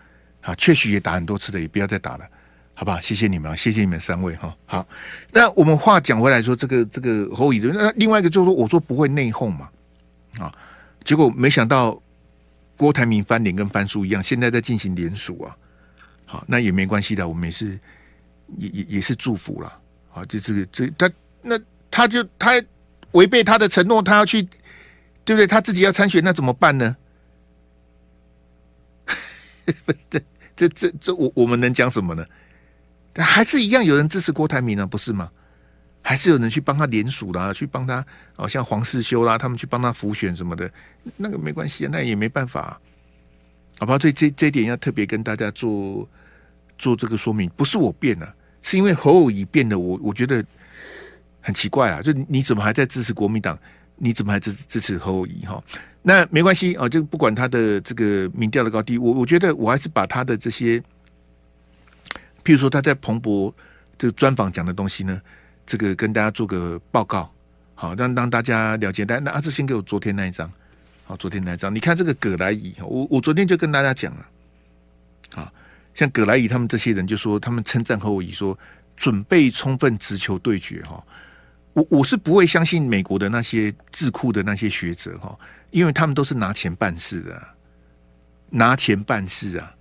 [0.43, 2.25] 啊，确许也打很多次的，也不要再打了，
[2.73, 3.01] 好不好？
[3.01, 4.87] 谢谢你们，谢谢你们三位，哈，好，
[5.33, 9.69] 那我们话讲回来说，这个这个侯乙的，那另外一个就是说，我说不会内讧嘛，
[10.39, 10.55] 啊，
[11.03, 12.01] 结果没想到
[12.77, 15.57] 郭台铭翻脸跟翻书一样，现在在进行联署啊，
[16.27, 17.77] 好，那也没关系的，我们也是
[18.57, 19.79] 也也也是祝福了，
[20.15, 21.11] 啊，就这个这他
[21.43, 21.59] 那
[21.91, 22.63] 他就他
[23.13, 24.47] 违背他的承诺，他要去。
[25.29, 25.47] 对不对？
[25.47, 26.97] 他自己要参选，那怎么办呢？
[30.09, 30.19] 这
[30.57, 32.25] 这这这，我我们能讲什么呢？
[33.13, 35.31] 但还是一样有人支持郭台铭呢，不是吗？
[36.01, 38.03] 还是有人去帮他联署啦，去帮他，
[38.37, 40.71] 哦，像黄世修啦，他们去帮他辅选什么的，
[41.19, 42.81] 那个没关系啊，那也没办法。
[43.79, 43.99] 好不好？
[43.99, 46.09] 这这这点要特别跟大家做
[46.79, 49.79] 做这个说明，不是我变了，是因为侯友宜变了。
[49.79, 50.43] 我我觉得
[51.43, 53.59] 很奇怪啊，就你怎么还在支持国民党？
[53.99, 55.45] 你怎么还支支持侯友宜？
[55.45, 55.63] 哈，
[56.03, 60.79] 那没关系啊，就不管他的这个民调的高低，我我觉得我还是把他的这些，
[62.43, 63.55] 譬如说他在彭博
[63.99, 65.21] 这个专访讲的东西呢，
[65.67, 67.31] 这个跟大家做个报告。
[67.81, 69.05] 好，让让大家了解。
[69.05, 70.51] 但那阿志先给我昨天那一张，
[71.05, 74.27] 好，昨天那一张，你看这个葛来仪，我我昨天就跟大家讲了，
[75.37, 75.53] 啊，
[75.95, 78.59] 像葛来仪他们这些人就说，他们称赞侯友宜说
[78.97, 81.01] 准备充分，直球对决哈。
[81.79, 85.39] 我我是不会相信美国的那些智库的那些学者哈，
[85.71, 87.41] 因为他们都是拿钱办事的，
[88.51, 89.73] 拿钱办事啊，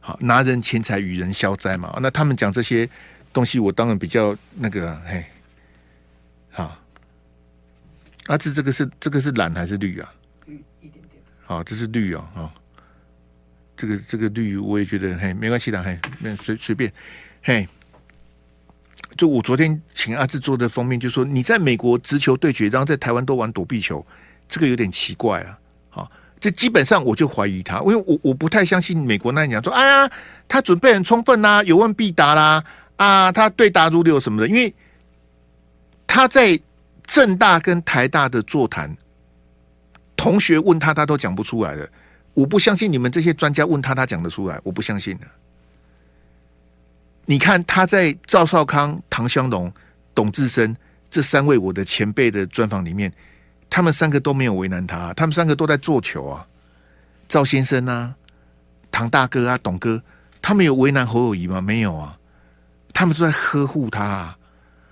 [0.00, 1.98] 好，拿人钱财与人消灾嘛。
[2.02, 2.86] 那他们讲这些
[3.32, 5.24] 东西，我当然比较那个，嘿，
[6.50, 6.78] 好。
[8.26, 10.14] 阿、啊、志，这个是这个是蓝还是绿啊？
[10.44, 11.22] 绿一点点。
[11.44, 12.52] 好，这是绿哦，啊，
[13.74, 15.98] 这个这个绿我也觉得嘿没关系的，嘿，
[16.42, 16.92] 随随便，
[17.42, 17.66] 嘿。
[19.16, 24.04] 就我昨天请阿志做的封面，就说你在美国直球对决，然后在台湾都玩躲避球，
[24.48, 25.58] 这个有点奇怪啊。
[25.90, 26.10] 好，
[26.40, 30.10] 这基本上我就怀疑他，因为我我不太相信美国那样讲说，哎呀，
[30.48, 32.64] 他准备很充分啦，有问必答啦，
[32.96, 34.74] 啊，他对答如流什么的，因为
[36.06, 36.60] 他在。
[37.04, 38.96] 政大跟台大的座谈，
[40.16, 41.86] 同学问他，他都讲不出来的。
[42.32, 44.58] 我不相信你们这些专家问他，他讲得出来。
[44.62, 45.26] 我不相信的。
[47.24, 49.72] 你看他在赵少康、唐湘龙、
[50.14, 50.74] 董志生
[51.10, 53.12] 这三位我的前辈的专访里面，
[53.70, 56.46] 他们三个都没有为难他，他们三个都在做球啊。
[57.28, 58.14] 赵先生啊，
[58.90, 60.02] 唐大哥啊，董哥，
[60.42, 61.60] 他们有为难侯友谊吗？
[61.60, 62.16] 没有啊，
[62.92, 64.36] 他们都在呵护他啊。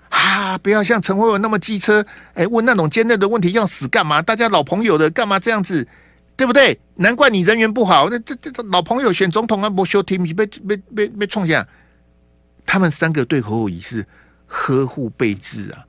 [0.09, 0.57] 啊！
[0.57, 4.21] 不要像陈慧文那么机车，哎，问那种尖锐的问题要死干嘛？
[4.21, 5.87] 大家老朋友的干嘛这样子，
[6.35, 6.77] 对不对？
[6.95, 8.09] 难怪你人缘不好。
[8.09, 11.65] 那这这老朋友选总统啊，不修提名被被被被冲下。
[12.65, 14.05] 他们三个对侯友宜是
[14.47, 15.85] 呵护备至啊，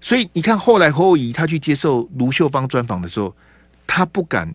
[0.00, 3.34] 所以你看后来侯友宜他去接受卢秀芳专访的时候，
[3.86, 4.52] 他不敢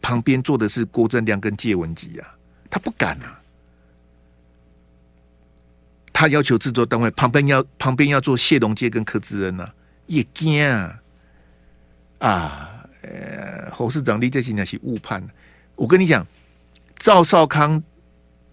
[0.00, 2.34] 旁边坐的是郭正亮跟谢文吉啊，
[2.70, 3.38] 他不敢啊。
[6.14, 9.68] 他要求制作单位旁边要旁边要做谢龙介跟柯志恩呐，
[10.06, 11.00] 也惊啊！
[12.18, 15.26] 啊，呃，侯市长你这现在是误判。
[15.74, 16.24] 我跟你讲，
[16.96, 17.82] 赵少康、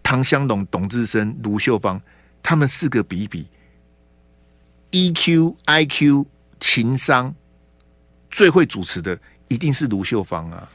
[0.01, 2.01] 唐湘龙、董志生、卢秀芳，
[2.49, 3.45] 他们四个比比
[4.89, 6.25] ，EQ、IQ、
[6.59, 7.31] 情商
[8.31, 9.15] 最会主持的
[9.49, 10.67] 一定是卢秀芳啊！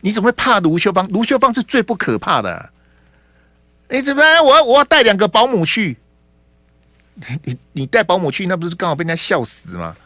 [0.00, 1.06] 你怎么会怕卢秀芳？
[1.10, 2.68] 卢秀芳是最不可怕的啊。
[3.88, 4.20] 你怎么？
[4.42, 5.96] 我我要带两个保姆去。
[7.44, 9.96] 你你带保姆去，那不是刚好被人家笑死吗？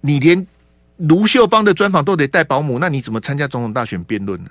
[0.00, 0.46] 你连
[0.96, 4.50] 卢秀芳的专访都得带保姆，那你怎么参加总统大选辩论呢？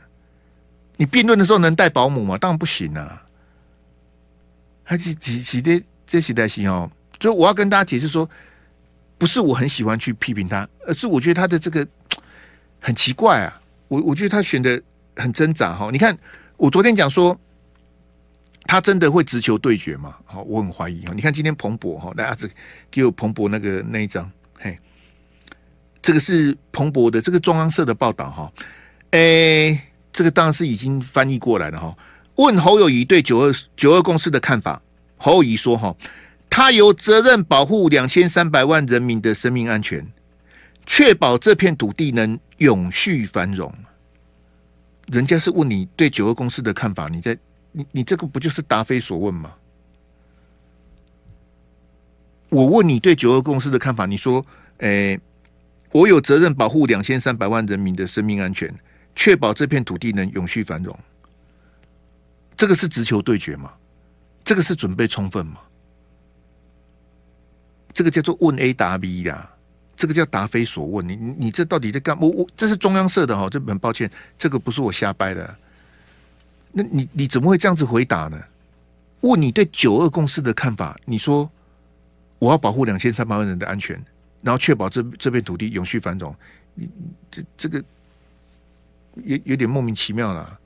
[0.95, 2.37] 你辩论的时候能带保姆吗？
[2.37, 3.23] 当然不行啊！
[4.87, 8.29] 还几几几的这几代行哦，就我要跟大家解释说，
[9.17, 11.85] 不是我很喜欢去批评他，而是我觉得他的这个
[12.79, 13.59] 很奇怪啊！
[13.89, 14.81] 我我觉得他选的
[15.17, 15.89] 很挣扎哈。
[15.91, 16.17] 你看，
[16.55, 17.37] 我昨天讲说。
[18.69, 20.13] 他真的会直球对决吗？
[20.25, 21.13] 好，我很怀疑啊！
[21.15, 22.49] 你看今天彭博哈，大家这
[22.91, 24.77] 给我彭博那个那一张，嘿，
[26.01, 28.51] 这个是彭博的这个中央社的报道哈。
[29.11, 31.95] 诶，这个当然是已经翻译过来了哈。
[32.37, 34.81] 问侯友宜对九二九二共识的看法，
[35.17, 35.95] 侯友宜说哈，
[36.49, 40.03] 他有责任保护两千三百万人民的生命安全，
[40.87, 43.71] 确保这片土地能永续繁荣。
[45.07, 47.37] 人家是问你对九二共识的看法，你在。
[47.73, 49.53] 你你这个不就是答非所问吗？
[52.49, 54.43] 我问你对九二共识的看法，你说，
[54.77, 55.19] 诶，
[55.91, 58.73] 我有责任保护两千三百万人民的生命安全，
[59.15, 60.97] 确保这片土地能永续繁荣。
[62.57, 63.71] 这个是直球对决吗？
[64.43, 65.59] 这个是准备充分吗？
[67.93, 69.49] 这个叫做问 A 答 B 呀、
[69.95, 71.07] 这个叫答非所问。
[71.07, 72.17] 你你这到底在干？
[72.19, 75.55] 我我这是中央社的哈，这很抱歉，这个不是我瞎掰的。
[76.71, 78.39] 那你你怎么会这样子回答呢？
[79.21, 81.49] 问你对九二共识的看法，你说
[82.39, 83.99] 我要保护两千三百万人的安全，
[84.41, 86.33] 然后确保这这片土地永续繁荣，
[86.75, 86.87] 你
[87.29, 87.83] 这这个
[89.15, 90.59] 有有点莫名其妙了。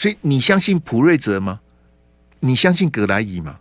[0.00, 1.60] 所以你相信普瑞泽吗？
[2.38, 3.58] 你相信葛莱仪吗？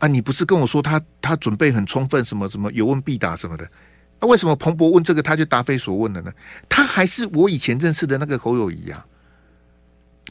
[0.00, 3.70] 啊，你不是跟我说他他准备很充分，什么什么有问必答什么的？
[4.18, 6.32] 那为什么彭博问这个他就答非所问了呢？
[6.68, 9.06] 他还是我以前认识的那个侯友谊啊，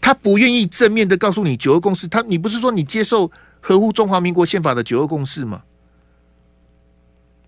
[0.01, 2.05] 他不愿意正面的告诉你九二共识。
[2.05, 5.63] 他你不是说你接受合乎中华民国宪法的九二共识吗？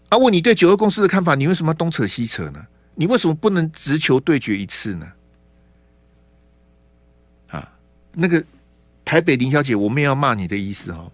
[0.08, 2.66] 啊，问你对九二共识的看法，你为什么东扯西扯呢？
[2.96, 5.06] 你为什么不能直球对决一次呢？
[8.14, 8.44] 那个
[9.04, 11.12] 台北林小姐，我们也要骂你的意思哦。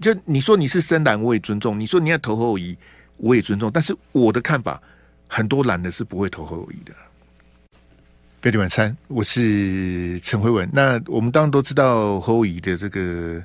[0.00, 2.78] 就你说你是深蓝，我也尊重；你说你要投侯友宜，
[3.18, 3.70] 我也尊重。
[3.70, 4.80] 但是我的看法，
[5.28, 6.94] 很多蓝的是不会投侯友宜的。
[8.40, 10.66] 飞碟晚餐，我是陈辉文。
[10.72, 13.44] 那我们当然都知道侯友宜的这个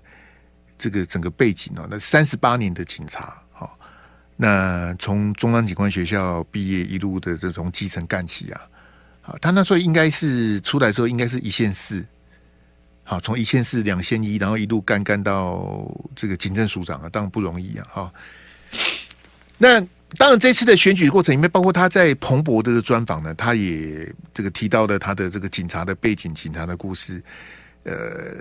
[0.78, 3.78] 这个整个背景哦，那三十八年的警察，好，
[4.38, 8.62] 那从中央警官学校毕业，一路的这种基层干起啊，
[9.20, 12.06] 好，他那时候应该是出来之后，应该是一线四。
[13.08, 17.88] 好，从一线四、两千一，然后一路干干到这个警政署长啊，当然不容易啊！
[17.94, 18.14] 哈，
[19.60, 19.80] 那
[20.18, 27.24] 当然这次的选举过程里面，包括他在彭博的专访呢，他也这个提到了他的这个警察的背景、警察的故事。
[27.84, 28.34] 呃，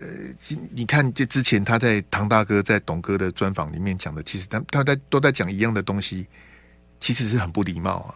[0.72, 6.26] 你看这之前他在唐大哥在董哥的专访里面讲的，其实他他在都在讲一样的东西，
[7.00, 8.14] 其实是很不礼貌啊。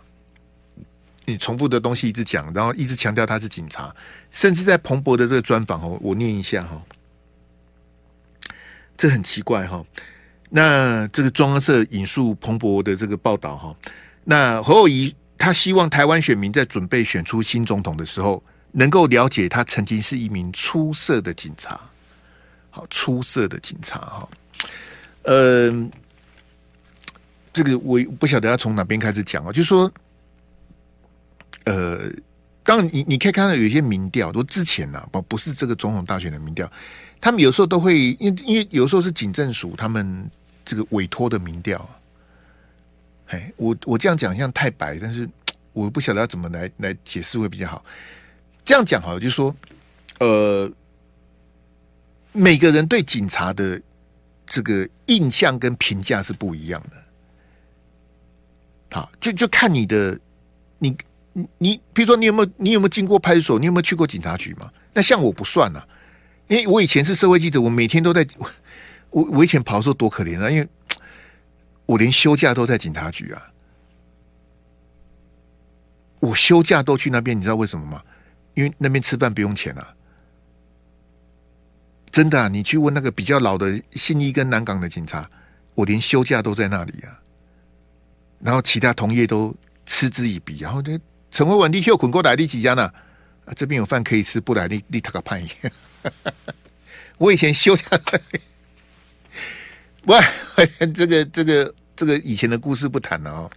[1.28, 3.94] 你重复的东西一直讲，然后一直强调他是警察，
[4.30, 6.82] 甚至在彭博的这个专访哦，我念一下哈，
[8.96, 9.84] 这很奇怪哈。
[10.48, 13.76] 那这个中央社引述彭博的这个报道哈，
[14.24, 21.78] 那侯友谊他希望台湾选民在准备选出新总统的时候，能够了解他曾经是一名出色的警察，
[22.70, 24.28] 好，出色的警察哈。
[25.24, 25.90] 嗯，
[27.52, 29.92] 这个我不晓得要从哪边开始讲啊，就是说。
[31.68, 32.10] 呃，
[32.62, 36.70] 当然，你你可以看到有一些民调，都之前呢、啊，不不是这个总统大选的民调，
[37.20, 40.30] 他们有时候都会，因因为有时候是警政署他们
[40.64, 41.86] 这个委托的民调。
[43.26, 45.28] 哎，我我这样讲像太白，但是
[45.74, 47.84] 我不晓得要怎么来来解释会比较好。
[48.64, 49.54] 这样讲好了，就是说，
[50.20, 50.72] 呃，
[52.32, 53.78] 每个人对警察的
[54.46, 56.96] 这个印象跟评价是不一样的。
[58.96, 60.18] 好，就就看你的
[60.78, 60.96] 你。
[61.58, 63.58] 你比如说，你有没有你有没有经过派出所？
[63.58, 64.70] 你有没有去过警察局嘛？
[64.94, 65.86] 那像我不算啊，
[66.46, 68.26] 因为我以前是社会记者，我每天都在。
[69.10, 70.68] 我我以前跑的时候多可怜啊，因为
[71.86, 73.42] 我连休假都在警察局啊。
[76.20, 78.02] 我休假都去那边，你知道为什么吗？
[78.52, 79.94] 因为那边吃饭不用钱啊。
[82.10, 85.30] 真的啊，你去问那个比较老的信义跟南港的警察，
[85.74, 87.18] 我连休假都在那里啊。
[88.40, 89.54] 然后其他同业都
[89.86, 90.98] 嗤之以鼻，然后就。
[91.30, 92.90] 陈慧文，你又滚过来，的几家呢？
[93.44, 95.48] 啊，这边有饭可以吃，不来你你他个叛逆。
[97.18, 97.84] 我以前休假，
[100.06, 100.18] 喂，
[100.94, 103.50] 这个这个这个以前的故事不谈了哦。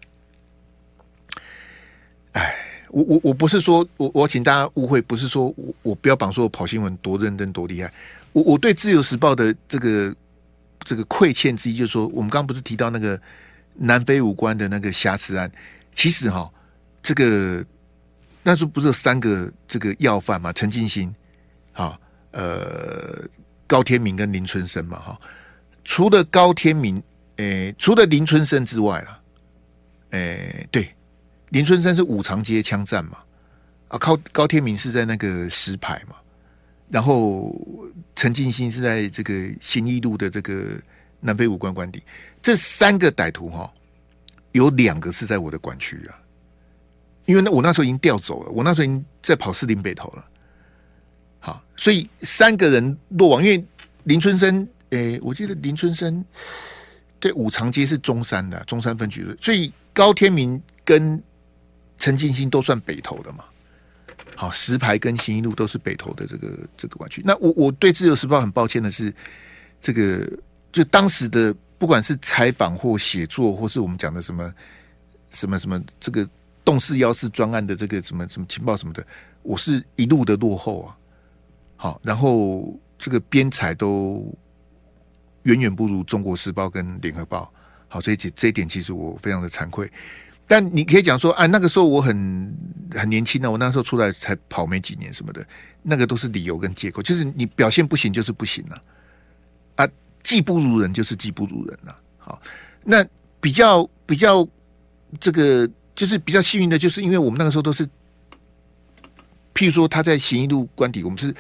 [2.34, 2.56] 哎，
[2.90, 7.92] 我我我不是说我我请大家误会，不是说我我标榜说我跑新闻多认真多厉害。
[8.34, 10.16] 我我对自由时报的这个
[10.84, 13.20] 这个亏欠之一，就是说我们刚刚不是提到那个
[13.76, 15.52] 南非武官的那个瑕疵案，
[15.94, 16.50] 其实哈、
[17.04, 17.66] 这个
[18.44, 20.52] 那时候不是三个这个要犯嘛？
[20.54, 21.14] 陈进兴，
[21.74, 22.00] 啊，
[22.32, 23.24] 呃，
[23.68, 25.20] 高天明跟林春生嘛，哈。
[25.84, 27.02] 除了高天明，
[27.38, 29.20] 诶，除了林春生之外啊，
[30.12, 30.88] 诶，对，
[31.50, 33.18] 林春生是五常街枪战嘛，
[33.88, 36.16] 啊，靠高天明是在那个石牌嘛，
[36.90, 37.56] 然后
[38.16, 40.80] 陈进兴是在这个新义路的这个
[41.20, 42.04] 南非武官官邸，
[42.44, 43.72] 这三个歹徒哈，
[44.52, 46.21] 有两个是在我的管区啊。
[47.32, 50.28] 因为那我那时候已经调走了，我那时候已经在跑士林北投了。
[51.40, 53.66] 好，所以三个人落网，因为
[54.04, 56.24] 林春生，诶，我记得林春生
[57.22, 61.24] 对五常街是中山的中山分局的，所以高天明跟
[62.00, 63.46] 陈进兴都算北投的嘛。
[64.36, 67.22] 好，石牌跟新一路都是北投的这个这个管区。
[67.24, 69.14] 那我我对自由时报很抱歉的是，
[69.80, 70.30] 这个
[70.74, 74.54] 就当时的不管是采访或写作，或是我们讲的什么
[75.30, 76.28] 什么什么这个。
[76.64, 79.06] 动四幺四专案的这个什么什么情报什么的，
[79.42, 80.98] 我是一路的落后啊。
[81.76, 84.32] 好，然后这个编采都
[85.44, 87.52] 远远不如中国时报跟联合报。
[87.88, 89.92] 好，这一点这一点其实我非常的惭愧。
[90.46, 92.56] 但你可以讲说，啊，那个时候我很
[92.92, 95.44] 很年轻呢，我那时候出来才跑没几年什么的，
[95.82, 97.02] 那个都是理由跟借口。
[97.02, 98.84] 就是你表现不行就是不行了
[99.78, 99.90] 啊，
[100.22, 101.98] 技不如人就是技不如人了。
[102.20, 102.40] 好，
[102.84, 103.04] 那
[103.40, 104.48] 比较比较
[105.20, 105.68] 这个。
[105.94, 107.86] 就是比较幸运的，就是因为我们那个时候都是，
[109.54, 111.36] 譬如说他在行义路官邸，我们是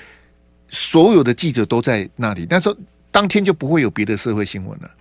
[0.69, 2.77] 所有的记者都在那里，那时候
[3.11, 4.91] 当天就不会有别的社会新闻了，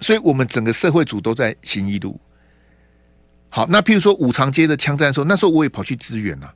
[0.00, 2.20] 所以我们整个社会组都在行义路。
[3.48, 6.52] 好，那譬如说五常街的枪战的时候，那时候我也跑去支援了，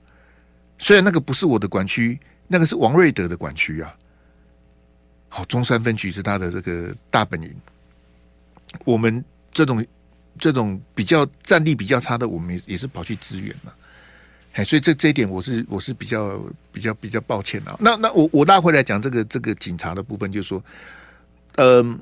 [0.79, 2.18] 虽然那个不是我的管区，
[2.49, 3.95] 那个是王瑞德的管区啊。
[5.29, 7.55] 好，中山分局是他的这个大本营，
[8.85, 9.85] 我们这种。
[10.39, 13.72] 这种比较战力比较差的，我们也是跑去支援嘛。
[14.53, 16.41] 哎，所以这这一点我是我是比较
[16.72, 17.76] 比较比较抱歉啊。
[17.78, 20.64] 那那我我拉回来讲这个这个警察的部分，就是说，
[21.57, 21.99] 嗯、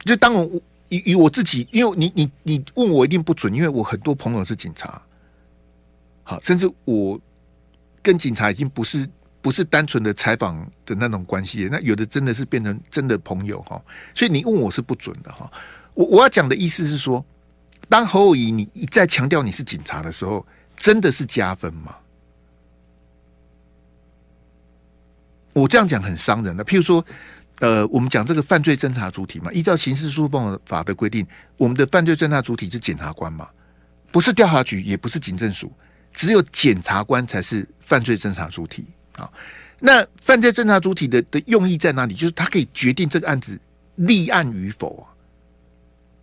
[0.00, 0.48] 就当我
[0.88, 5.02] 以以我自己，因为你你你问我一定不准，因为我很多朋友是警察，
[6.22, 7.20] 好，甚至我
[8.00, 9.06] 跟警察已经不是
[9.42, 13.78] 不是单纯的采访的那种关系，那有的真的是变成真的朋友哈。
[14.14, 15.50] 所以你问我是不准的哈。
[15.92, 17.22] 我我要讲的意思是说，
[17.92, 20.46] 当侯友宜你一再强调你是警察的时候。
[20.74, 21.94] 真的是加分吗？
[25.52, 26.64] 我这样讲很伤人的。
[26.64, 27.04] 譬如说，
[27.60, 31.24] 呃，我们讲这个犯罪侦查主体嘛，依照刑事诉讼法的规定，
[31.56, 33.48] 我们的犯罪侦查主体是检察官嘛，
[34.10, 35.72] 不是调查局，也不是警政署，
[36.12, 38.84] 只有检察官才是犯罪侦查主体
[39.14, 39.30] 啊。
[39.78, 42.14] 那犯罪侦查主体的的用意在哪里？
[42.14, 43.56] 就是他可以决定这个案子
[43.94, 45.06] 立案与否啊。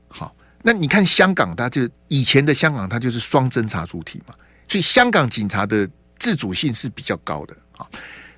[0.09, 4.35] 好，那你看香港，它就以前的香港，它就是双侦查主体嘛。
[4.67, 5.89] 所以香港警察的
[6.19, 7.87] 自主性是比较高的啊，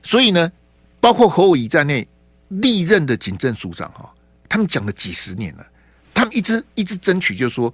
[0.02, 0.50] 所以呢，
[1.00, 2.08] 包括侯友宜在内
[2.48, 4.10] 历任的警政署长哈，
[4.48, 5.66] 他们讲了几十年了，
[6.14, 7.74] 他们一直一直争取，就是说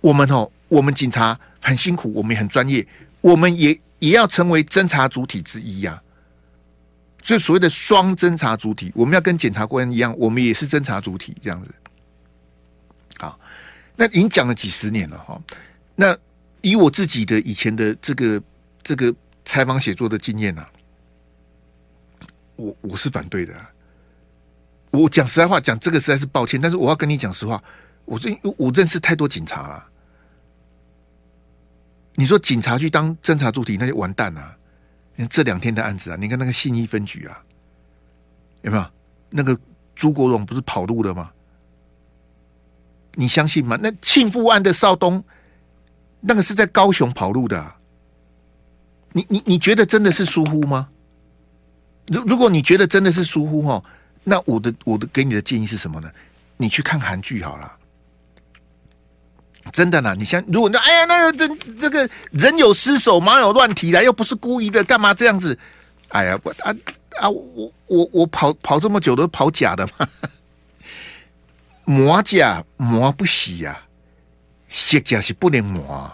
[0.00, 2.84] 我们哦，我们警察很辛苦，我们也很专业，
[3.20, 6.02] 我们也也要成为侦查主体之一呀。
[7.22, 11.72] 所以所谓的双侦查主体，我们要跟检察官一样，我们也是侦查主体这样子。
[13.96, 15.40] 那已经讲了几十年了哈，
[15.94, 16.16] 那。
[16.64, 18.40] 以我自己的以前的这个
[18.84, 19.12] 这个
[19.44, 20.70] 采访写作的经验呐、啊，
[22.54, 23.52] 我我是反对的、
[24.92, 27.60] 我讲实在话，讲这个实在是抱歉，但是我要跟你讲实话，
[28.04, 29.84] 我认我认识太多警察了。
[32.14, 34.56] 你说警察去当侦查主体，那就完蛋了。
[35.16, 37.42] 你看这两天的案子啊，你看那个信义分局啊，
[38.60, 38.86] 有没有
[39.30, 39.58] 那个
[39.96, 41.32] 朱国荣不是跑路了吗？
[43.14, 43.78] 你相信吗？
[43.82, 45.22] 那庆富案的少东。
[46.24, 47.72] 那个是在高雄跑路的、
[49.10, 50.88] 你你你觉得真的是疏忽吗？
[52.06, 53.82] 如如果你觉得真的是疏忽哈，
[54.22, 56.08] 那我的我的给你的建议是什么呢？
[56.56, 57.72] 你去看韩剧好了，
[59.72, 60.14] 真的呢。
[60.16, 61.48] 你像如果那哎呀，那个这
[61.80, 65.58] 这个人有失手，马有乱蹄来，又不是故意的，干嘛这样子？
[66.10, 66.72] 哎呀，我啊
[67.18, 70.08] 啊，我我我跑跑这么久都跑假的嘛，
[71.92, 73.88] 磨甲磨不洗呀、啊。
[74.68, 76.10] 卸甲是不能磨！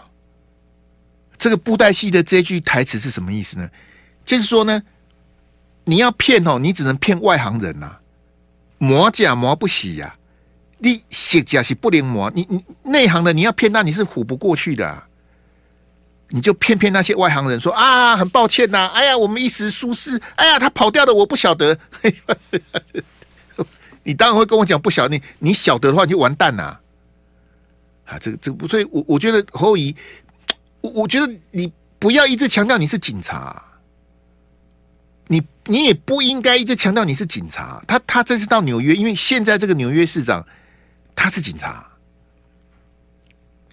[1.37, 3.69] 这个布袋戏的这句台词是什么意思呢？
[4.25, 4.83] 就是说呢，
[5.85, 7.99] 你要骗哦，你只能骗外行人呐、啊，
[8.77, 10.13] 磨甲磨不洗呀、
[10.79, 15.07] 你卸甲是不能磨，你你内行的你要骗，那你是唬不过去的、啊，
[16.27, 21.79] 你就骗骗那些外行人说啊，很抱歉呐、哎呀，我们一时疏失，哎呀，他跑掉了，我不晓得。
[24.03, 26.79] 你当然会跟我讲不晓得，你你晓得的话你就完蛋了。
[28.05, 29.95] 啊，这个这个不，所以我我觉得侯友宜，
[30.81, 33.63] 我我觉得你不要一直强调你是警察，
[35.27, 37.83] 你你也不应该一直强调你是警察。
[37.87, 40.43] 他他这次到纽约，因为现在这个纽约市长
[41.15, 41.85] 他是警察，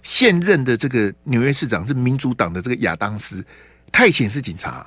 [0.03, 3.43] 现任的这个纽约市长是民主党的这个亚当斯，
[3.91, 4.85] 他以前是警察，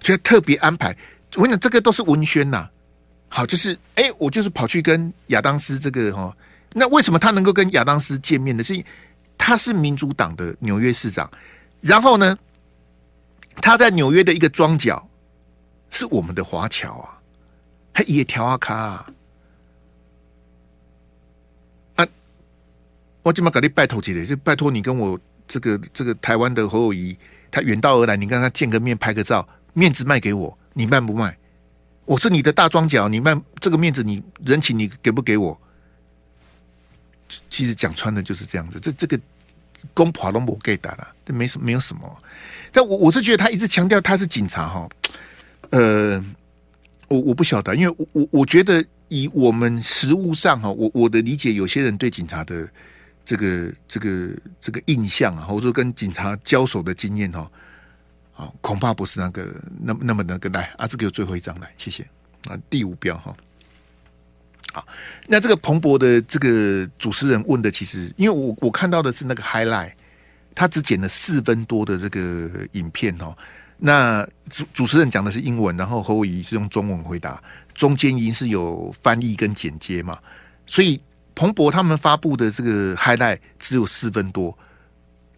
[0.00, 0.96] 所以特别安排。
[1.36, 2.68] 我跟你讲，这个都是文宣呐。
[3.34, 6.36] 好，就是哎，我就是跑去跟亚当斯这个哈。
[6.74, 8.62] 那为什么他能够跟亚当斯见面呢？
[8.62, 8.84] 是
[9.38, 11.30] 他是民主党的纽约市长，
[11.80, 12.38] 然后呢，
[13.62, 15.08] 他在纽约的一个庄脚
[15.88, 17.18] 是我们的华侨啊，
[17.94, 19.06] 他也调阿卡
[21.94, 22.06] 啊，
[23.22, 25.18] 我今嘛给你拜托起来，就拜托你跟我
[25.48, 27.16] 这个这个台湾的侯友谊，
[27.50, 31.34] 他远道而来，你跟他见个面，拍个照，面子卖给我，你卖不卖？
[32.12, 35.58] 我是你的大庄脚，你卖这个面子，你人情你给不给我？
[37.48, 39.18] 其实讲穿的就是这样子，这这个
[39.94, 42.22] 公婆都没给打了，这没什没有什么。
[42.70, 44.86] 但我我是觉得他一直强调他是警察哈，
[45.70, 46.22] 呃，
[47.08, 52.68] 我我不晓得，因为我我我觉得以我们实务上哈，我我的理解，有些人对警察的
[53.24, 54.28] 这个这个
[54.60, 57.50] 这个印象啊，或者说跟警察交手的经验哈，
[58.60, 59.46] 恐怕不是那个
[59.80, 62.02] 那那么那个来啊，这个有最后一张来，谢谢
[62.48, 63.34] 啊，第五标哈。
[64.72, 64.86] 好，
[65.26, 69.92] 那这个彭博的这个主持人问的，其实因为我我看到的是那个 highlight，
[70.54, 73.36] 他只剪了四分多的这个影片哦。
[73.76, 77.42] 那主主持人讲的是英文，然后侯伟仪是用中文回答，
[77.74, 80.18] 中间已经是有翻译跟剪接嘛，
[80.66, 80.98] 所以
[81.34, 84.56] 彭博他们发布的这个 highlight 只有四分多，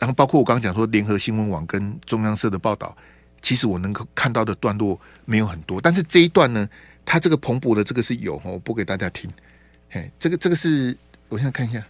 [0.05, 2.95] 然后包括我刚刚讲说联合新闻网跟中央社的报道，
[3.41, 6.69] 其实我能够看到的段落没有很多，但是这一段呢。
[7.07, 9.31] 他这个蓬勃的这个是有哈，我播给大家听。
[9.91, 10.97] 嘿，这个这个是
[11.29, 11.85] 我现在看一下。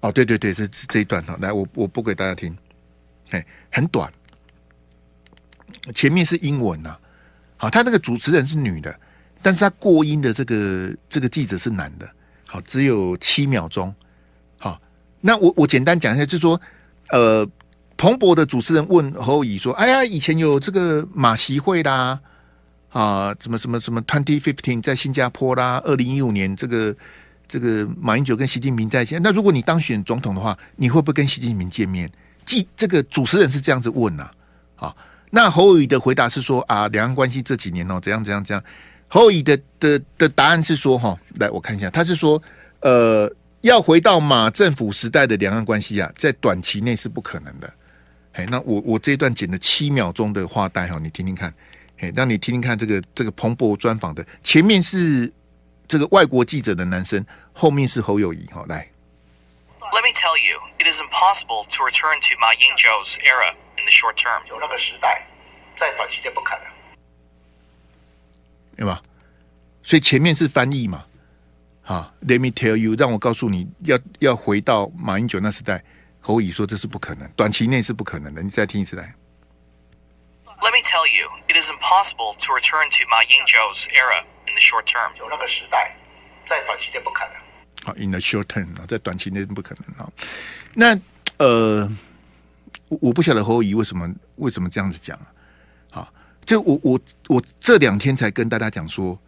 [0.00, 2.54] 哦，对对对，这这一段哈，来我我播给大家听，
[3.30, 3.42] 哎，
[3.72, 4.12] 很短，
[5.94, 6.94] 前面是英文呐、
[7.56, 9.00] 好，他那个主持人是女的，
[9.40, 12.06] 但是他过音的这个这个记者是男的，
[12.46, 13.94] 好，只有七秒钟，
[15.26, 16.60] 那我我简单讲一下，就是说，
[17.08, 17.48] 呃，
[17.96, 22.20] 彭博的主持人问侯友宜说，哎呀，以前有这个马习会啦，
[22.90, 26.94] 啊，什么什么什么 twenty fifteen 在新加坡啦，二零一五年这个。
[27.46, 32.10] 这个马英九跟习近平在一起，那如果你当选总统的话，你会不会跟习近平见面？
[32.46, 34.22] 即这个主持人是这样子问呐、
[34.76, 34.96] 啊，好，
[35.30, 38.64] 那侯友宜的回答是说啊，两岸关系这几年哦，怎样怎样怎样。
[39.08, 42.42] 侯友宜的的的答案是说哈，来我看一下，他是说
[42.80, 43.30] 呃，
[43.64, 47.72] 要回到马政府时代的两岸关系啊，在短期内是不可能的。
[48.32, 51.52] 哎，那我我这一段剪了七秒钟的话带哈，你听听看，
[51.98, 55.32] 哎，让你听听看这个这个彭博专访的前面是。
[55.86, 58.88] 这个外国记者的男生，后面是侯友谊哈，来。
[59.78, 64.14] Let me tell you, it is impossible to return to Ma Ying-jeou's era in the short
[64.14, 64.40] term.
[64.48, 65.26] 有那个时代，
[65.76, 66.64] 在短期内不可能，
[68.78, 69.02] 对吧？
[69.82, 71.04] 所以前面是翻译嘛。
[71.84, 75.84] 好，Let me tell you，让我告诉你要要回到马英九那时代。
[76.20, 78.42] 侯乙说这是不可能，短期内是不可能的。
[78.42, 79.14] 你再听一次来。
[80.46, 84.24] Let me tell you, it is impossible to return to Ma Ying-jeou's era.
[84.46, 85.94] In the short term，有那个时代，
[86.46, 87.34] 在短期内不可能。
[87.84, 90.10] 好，in the short term 啊，在短期内不可能啊。
[90.72, 90.98] 那
[91.36, 91.90] 呃，
[92.88, 95.26] 我我不晓得侯乙为什么为什么这样子讲啊？
[95.90, 96.14] 好，
[96.46, 99.18] 就我我我这两天才跟大家讲说，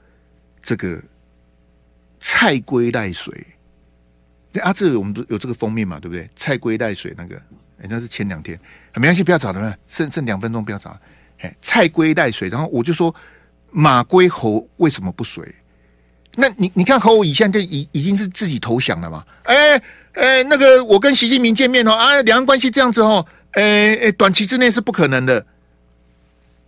[0.62, 1.02] 这个
[2.37, 3.32] 菜龟带水。
[4.61, 6.28] 啊，这个我们都有这个封面嘛，对不对？
[6.37, 7.37] 菜龟带水那个，
[7.80, 8.59] 哎，那是前两天，
[8.95, 10.99] 没关系，不要找了，剩剩两分钟，不要找。
[11.39, 13.14] 哎，菜龟带水，然后我就说。
[13.72, 15.45] 马归侯为什么不随？
[16.37, 19.22] 那你你看侯友宜现在就已已经是自己投降了嘛？
[19.43, 19.82] 哎、欸、
[20.12, 25.45] 哎、那个我跟习近平见面哦啊，两岸关系这样子哦，哎、欸、哎，短期之内是不可能的。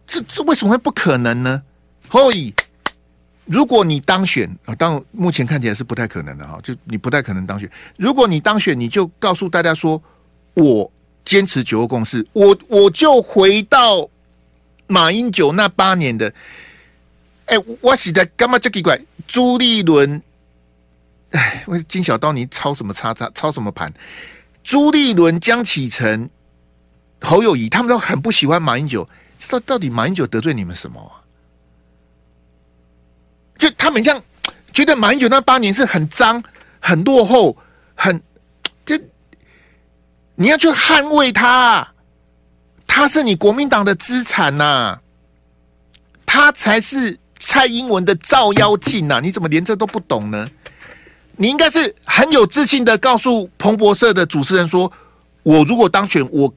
[0.06, 1.62] 这这为什么会不可能呢？
[2.08, 2.52] 侯友宜，
[3.48, 7.68] 如果你当选啊，当目前看起来是不太可能的哈，就你不太可能当选。
[7.96, 10.00] 如果你当选，你就告诉大家说，
[10.52, 10.92] 我
[11.24, 14.06] 坚持九二共识，我我就回到
[14.86, 16.32] 马英九那八年的。
[17.46, 19.00] 哎、我实在干嘛这奇怪？
[19.26, 20.22] 朱立伦，
[21.30, 23.30] 哎，我金小刀，你抄什么叉叉？
[23.34, 23.90] 抄什么盘？
[24.62, 26.28] 朱立伦、江启臣、
[27.22, 29.08] 侯友谊，他们都很不喜欢马英九。
[29.48, 31.24] 到到底马英九得罪你们什么啊？
[33.58, 34.22] 就他们像
[34.72, 36.42] 觉得马英九那八年是很脏、
[36.80, 37.54] 很落后、
[37.94, 38.18] 很
[38.86, 38.98] 就
[40.36, 41.86] 你要去捍卫他，
[42.86, 44.98] 他是你国民党的资产呐、
[46.24, 47.18] 他才是。
[47.40, 50.48] 蔡英文的照妖镜呐，你怎么连这都不懂呢？
[51.36, 54.92] 你应该是很有自信的告诉彭博社的主持人说
[55.44, 56.52] ：“我如果当选，我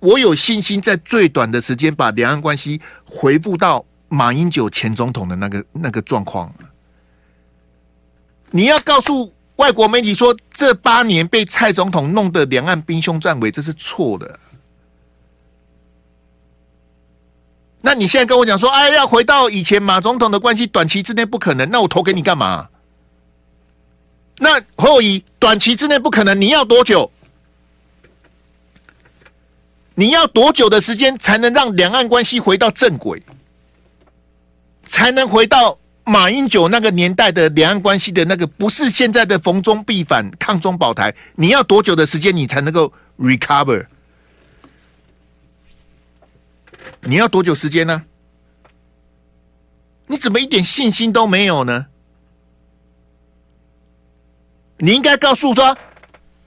[0.00, 6.52] 我有信心在最短的时间把两岸关系恢复到马英九前总统的那个那个状况。”
[8.54, 14.38] 你要告诉外国媒体说，这八年被蔡总统弄得两岸兵凶战危，这是错的。
[17.80, 21.68] 那你现在跟我讲说，哎，要回到以前马总统的关系，短期之内不可能。
[21.70, 22.68] 那我投给你干嘛？
[24.38, 27.10] 那后以短期之内不可能，你要多久？
[29.94, 33.22] 你要多久的时间才能让两岸关系回到正轨？
[34.92, 41.14] 才能回到马英九那个年代的两岸关系的那个，不是现在的逢中必反、抗中保台？
[41.34, 43.86] 你要多久的时间，你才能够 recover？
[47.00, 48.04] 你要多久时间呢？
[50.08, 51.86] 你怎么一点信心都没有呢？
[54.76, 55.74] 你应该告诉说，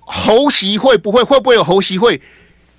[0.01, 2.21] 侯席会不会会不会有侯席会？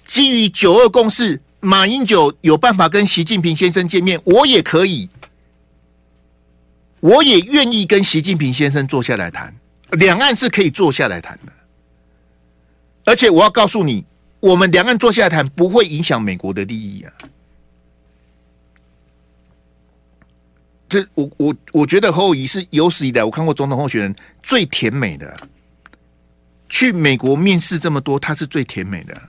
[0.06, 5.10] 基于九二共识，马英九有办法跟习近平先生见面，我也可以，
[7.06, 9.54] 我也愿意跟习近平先生坐下来谈，
[9.92, 11.52] 两岸是可以坐下来谈的。
[13.04, 14.04] 而且我要告诉你，
[14.40, 17.12] 我们两岸坐下来谈不会影响美国的利益啊。
[20.88, 25.36] 这我我我觉得侯友宜是有史以来我看过总统候选人最甜美的。
[26.68, 29.22] 去美国面试这么多，他是最甜美的，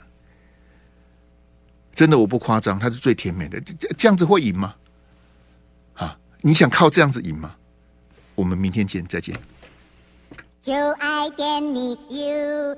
[1.94, 3.62] 真的我不夸张，他是最甜美的。
[3.62, 4.74] 这这样子会赢吗？
[5.94, 7.56] 啊，你想靠这样子赢吗？
[8.38, 9.36] 我们明天见再见。
[10.62, 11.30] 就爱
[11.60, 12.78] 你 you